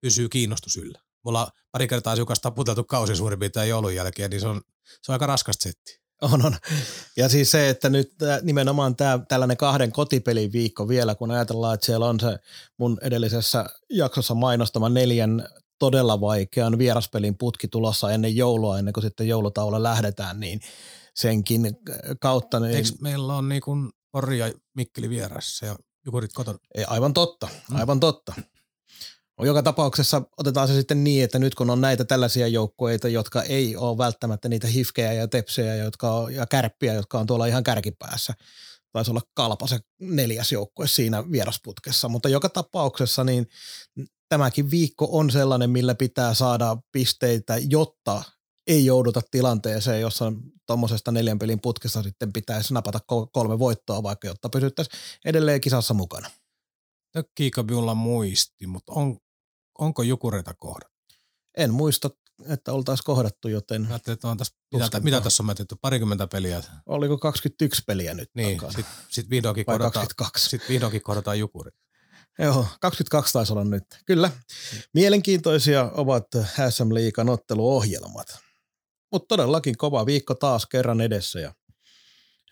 [0.00, 1.00] pysyy kiinnostus yllä.
[1.24, 4.60] Mulla on pari kertaa asiakas taputeltu kausi suurin piirtein joulun jälkeen, niin se on,
[5.02, 6.00] se on aika raskasta setti.
[6.22, 6.56] On, on.
[7.16, 11.86] Ja siis se, että nyt nimenomaan tämä, tällainen kahden kotipelin viikko vielä, kun ajatellaan, että
[11.86, 12.38] siellä on se
[12.78, 19.28] mun edellisessä jaksossa mainostama neljän todella vaikean vieraspelin putki tulossa ennen joulua, ennen kuin sitten
[19.28, 20.60] joulutaula lähdetään, niin
[21.14, 21.70] senkin
[22.20, 22.60] kautta.
[22.60, 22.76] Niin...
[22.76, 25.76] Eikö meillä on niin kuin Pori ja Mikkeli vieressä ja
[26.06, 26.58] Jukurit kotona?
[26.74, 27.76] Ei, aivan totta, mm.
[27.76, 28.34] aivan totta.
[29.40, 33.76] Joka tapauksessa otetaan se sitten niin, että nyt kun on näitä tällaisia joukkueita, jotka ei
[33.76, 38.34] ole välttämättä niitä hifkejä ja tepsejä jotka on, ja kärppiä, jotka on tuolla ihan kärkipäässä.
[38.92, 43.46] Taisi olla kalpa se neljäs joukkue siinä vierasputkessa, mutta joka tapauksessa niin
[44.28, 48.22] tämäkin viikko on sellainen, millä pitää saada pisteitä, jotta
[48.66, 50.32] ei jouduta tilanteeseen, jossa
[50.66, 53.00] tuommoisesta neljän pelin putkesta sitten pitäisi napata
[53.32, 56.30] kolme voittoa vaikka, jotta pysyttäisiin edelleen kisassa mukana.
[57.68, 59.18] Minulla muisti, mutta on,
[59.78, 60.96] onko Jukureita kohdattu?
[61.56, 62.10] En muista,
[62.48, 63.86] että oltaisiin kohdattu, joten...
[63.90, 66.62] Ajattelin, että on tässä, mitä, mitä tässä on mätetty, parikymmentä peliä?
[66.86, 70.06] Oliko 21 peliä nyt Niin, sitten sit vihdoinkin, kohdataan,
[70.36, 71.70] sit vihdoinkin kohdataan Jukuri.
[72.38, 73.84] Joo, 22 taisi olla nyt.
[74.06, 74.30] Kyllä.
[74.94, 76.26] Mielenkiintoisia ovat
[76.70, 78.38] SM Liikan otteluohjelmat.
[79.12, 81.54] Mutta todellakin kova viikko taas kerran edessä ja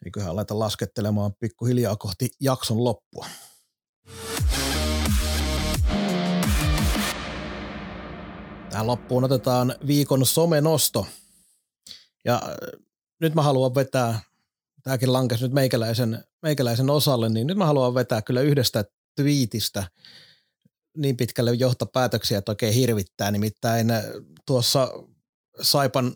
[0.05, 3.27] eiköhän aleta laskettelemaan pikkuhiljaa kohti jakson loppua.
[8.75, 11.07] Tähän loppuun otetaan viikon somenosto.
[12.25, 12.81] Ja äh,
[13.21, 14.21] nyt mä haluan vetää,
[14.83, 18.85] tämäkin lankesi nyt meikäläisen, meikäläisen osalle, niin nyt mä haluan vetää kyllä yhdestä
[19.17, 19.85] twiitistä
[20.97, 23.31] niin pitkälle johtopäätöksiä, että oikein hirvittää.
[23.31, 24.05] Nimittäin äh,
[24.47, 24.93] tuossa
[25.63, 26.15] Saipan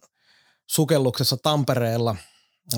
[0.66, 2.16] sukelluksessa Tampereella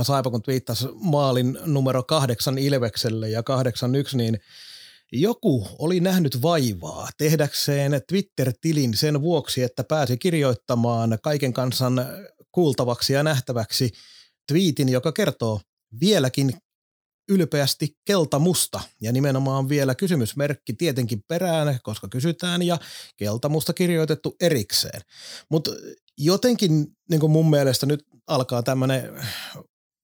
[0.03, 4.41] Saipa kun twiittasi maalin numero kahdeksan Ilvekselle ja kahdeksan yksi, niin
[5.13, 12.07] joku oli nähnyt vaivaa tehdäkseen Twitter-tilin sen vuoksi, että pääsi kirjoittamaan kaiken kansan
[12.53, 13.91] kuultavaksi ja nähtäväksi
[14.53, 15.61] twiitin, joka kertoo
[16.01, 16.53] vieläkin
[17.31, 22.79] ylpeästi keltamusta ja nimenomaan vielä kysymysmerkki tietenkin perään, koska kysytään ja
[23.17, 25.01] keltamusta kirjoitettu erikseen.
[25.51, 25.71] Mutta
[26.19, 29.25] jotenkin niin mun mielestä nyt alkaa tämmöinen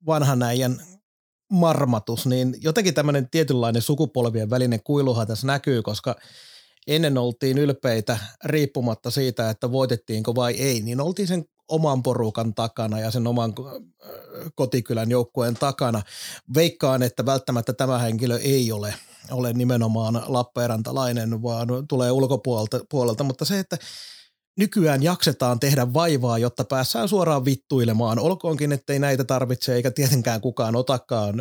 [0.06, 0.95] vanhan äijän
[1.50, 6.16] marmatus, niin jotenkin tämmöinen tietynlainen sukupolvien välinen kuiluhan tässä näkyy, koska
[6.86, 13.00] ennen oltiin ylpeitä riippumatta siitä, että voitettiinko vai ei, niin oltiin sen oman porukan takana
[13.00, 13.54] ja sen oman
[14.54, 16.02] kotikylän joukkueen takana.
[16.54, 18.94] Veikkaan, että välttämättä tämä henkilö ei ole,
[19.30, 23.78] ole nimenomaan Lappeenrantalainen, vaan tulee ulkopuolelta, puolelta, mutta se, että
[24.56, 28.18] nykyään jaksetaan tehdä vaivaa, jotta päässään suoraan vittuilemaan.
[28.18, 31.34] Olkoonkin, ettei näitä tarvitse eikä tietenkään kukaan otakaan,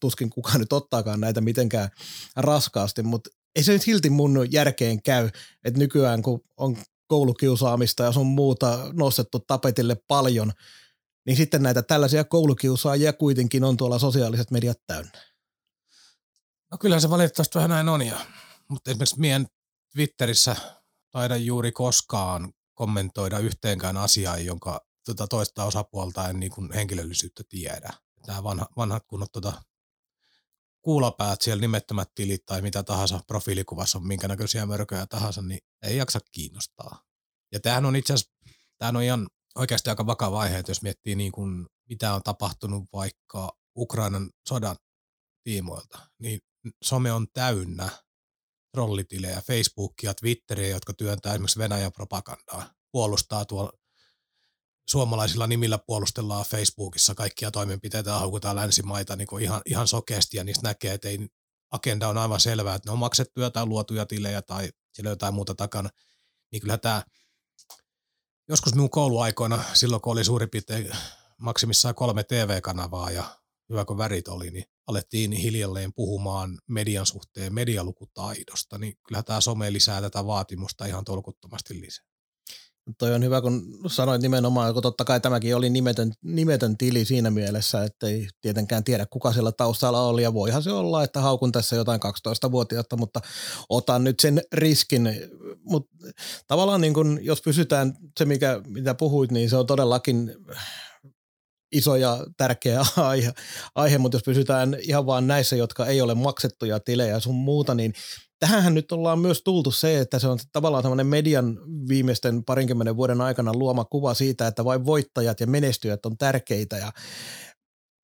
[0.00, 1.88] tuskin kukaan nyt ottaakaan näitä mitenkään
[2.36, 5.30] raskaasti, mutta ei se nyt silti mun järkeen käy,
[5.64, 6.76] että nykyään kun on
[7.06, 10.52] koulukiusaamista ja sun muuta nostettu tapetille paljon,
[11.26, 15.12] niin sitten näitä tällaisia koulukiusaajia kuitenkin on tuolla sosiaaliset mediat täynnä.
[16.70, 18.16] No kyllä se valitettavasti vähän näin on, ja,
[18.68, 19.46] mutta esimerkiksi meidän
[19.92, 20.56] Twitterissä
[21.12, 27.90] taida juuri koskaan kommentoida yhteenkään asiaa, jonka tuota toista osapuolta en niin kuin henkilöllisyyttä tiedä.
[28.26, 29.62] Tämä vanha, vanhat kunnot tuota,
[30.82, 35.96] kuulapäät siellä nimettömät tilit tai mitä tahansa profiilikuvassa on minkä näköisiä mörköjä tahansa, niin ei
[35.96, 37.02] jaksa kiinnostaa.
[37.52, 38.32] Ja tämähän on itse asiassa,
[38.88, 43.58] on ihan oikeasti aika vakava aihe, että jos miettii niin kuin, mitä on tapahtunut vaikka
[43.76, 44.76] Ukrainan sodan
[45.44, 46.40] tiimoilta, niin
[46.84, 47.90] some on täynnä
[48.72, 53.72] trollitilejä, Facebookia, Twitteriä, jotka työntää esimerkiksi Venäjän propagandaa, puolustaa tuolla
[54.88, 60.94] suomalaisilla nimillä puolustellaan Facebookissa kaikkia toimenpiteitä, haukutaan länsimaita niin ihan, ihan sokeasti ja niistä näkee,
[60.94, 61.28] että ei,
[61.70, 65.34] agenda on aivan selvää, että ne on maksettuja tai luotuja tilejä tai siellä on jotain
[65.34, 65.90] muuta takana.
[66.52, 67.02] Niin kyllä tämä,
[68.48, 70.90] joskus minun kouluaikoina, silloin kun oli suurin piirtein
[71.38, 73.24] maksimissaan kolme TV-kanavaa ja
[73.68, 79.72] hyvä kun värit oli, niin alettiin hiljalleen puhumaan median suhteen medialukutaidosta, niin kyllä tämä some
[79.72, 82.04] lisää tätä vaatimusta ihan tolkuttomasti lisää.
[82.98, 87.30] Toi on hyvä, kun sanoit nimenomaan, kun totta kai tämäkin oli nimetön, nimetön tili siinä
[87.30, 90.22] mielessä, että ei tietenkään tiedä, kuka siellä taustalla oli.
[90.22, 93.20] Ja voihan se olla, että haukun tässä jotain 12-vuotiaasta, mutta
[93.68, 95.10] otan nyt sen riskin.
[95.64, 95.96] Mutta
[96.46, 100.36] tavallaan niin kun, jos pysytään se, mikä, mitä puhuit, niin se on todellakin
[101.72, 103.32] iso ja tärkeä aihe,
[103.74, 107.94] aihe, mutta jos pysytään ihan vaan näissä, jotka ei ole maksettuja tilejä sun muuta, niin
[108.38, 111.58] tähänhän nyt ollaan myös tultu se, että se on tavallaan tämmöinen median
[111.88, 116.76] viimeisten parinkymmenen vuoden aikana luoma kuva siitä, että vain voittajat ja menestyjät on tärkeitä.
[116.76, 116.92] Ja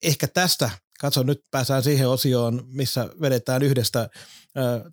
[0.02, 4.08] ehkä tästä, katso nyt pääsään siihen osioon, missä vedetään yhdestä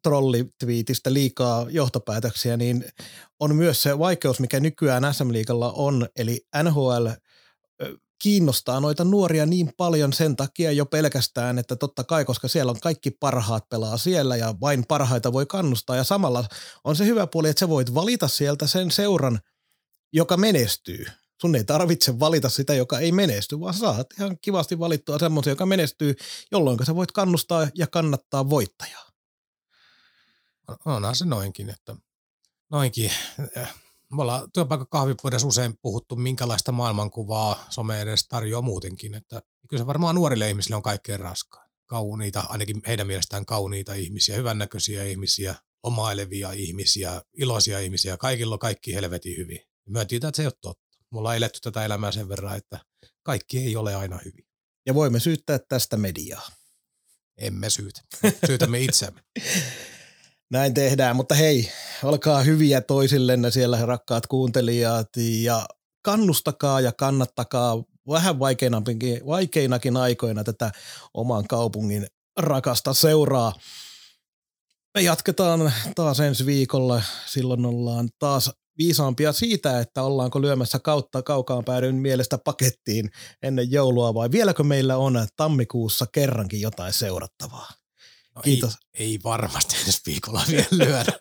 [0.03, 2.86] trollitviitistä liikaa johtopäätöksiä, niin
[3.39, 7.07] on myös se vaikeus, mikä nykyään SM Liigalla on, eli NHL
[8.24, 12.80] kiinnostaa noita nuoria niin paljon sen takia jo pelkästään, että totta kai, koska siellä on
[12.80, 16.45] kaikki parhaat pelaa siellä ja vain parhaita voi kannustaa ja samalla
[16.84, 19.39] on se hyvä puoli, että sä voit valita sieltä sen seuran,
[20.13, 21.05] joka menestyy.
[21.41, 25.66] Sun ei tarvitse valita sitä, joka ei menesty, vaan saat ihan kivasti valittua semmoisen, joka
[25.66, 26.16] menestyy,
[26.51, 29.05] jolloin sä voit kannustaa ja kannattaa voittajaa.
[30.86, 31.95] Onhan se noinkin, että
[32.72, 33.11] noinkin
[34.16, 39.13] me ollaan työpaikan kahvipuudessa usein puhuttu, minkälaista maailmankuvaa some edes tarjoaa muutenkin.
[39.13, 41.70] Että kyllä se varmaan nuorille ihmisille on kaikkein raskaan.
[41.86, 48.18] Kauniita, ainakin heidän mielestään kauniita ihmisiä, hyvännäköisiä ihmisiä, omailevia ihmisiä, iloisia ihmisiä.
[48.18, 49.59] Kaikilla on kaikki helvetin hyvin.
[50.07, 50.97] Tiedetään, että se ei ole totta.
[51.11, 52.80] Me ollaan eletty tätä elämää sen verran, että
[53.24, 54.45] kaikki ei ole aina hyvin.
[54.86, 56.49] Ja voimme syyttää tästä mediaa.
[57.38, 58.01] Emme syytä.
[58.47, 59.22] Syytämme itseämme.
[60.51, 61.69] Näin tehdään, mutta hei,
[62.03, 65.65] olkaa hyviä toisillenne siellä rakkaat kuuntelijat ja
[66.01, 70.71] kannustakaa ja kannattakaa vähän vaikeinakin, aikoina tätä
[71.13, 72.07] oman kaupungin
[72.39, 73.53] rakasta seuraa.
[74.93, 77.01] Me jatketaan taas ensi viikolla.
[77.25, 83.09] Silloin ollaan taas viisaampia siitä, että ollaanko lyömässä kautta kaukaan päädyn mielestä pakettiin
[83.43, 87.69] ennen joulua vai vieläkö meillä on tammikuussa kerrankin jotain seurattavaa.
[88.36, 88.77] No Kiitos.
[88.93, 91.13] Ei, ei varmasti ensi viikolla vielä lyödä.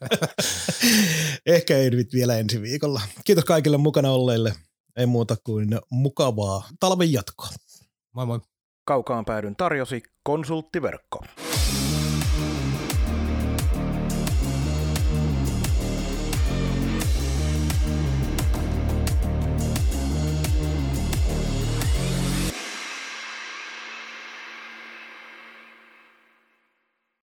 [1.46, 3.00] Ehkä ei nyt vielä ensi viikolla.
[3.24, 4.54] Kiitos kaikille mukana olleille.
[4.96, 7.48] Ei muuta kuin mukavaa talven jatkoa.
[8.14, 8.40] Moi moi.
[8.86, 11.24] Kaukaan päädyn tarjosi konsulttiverkko.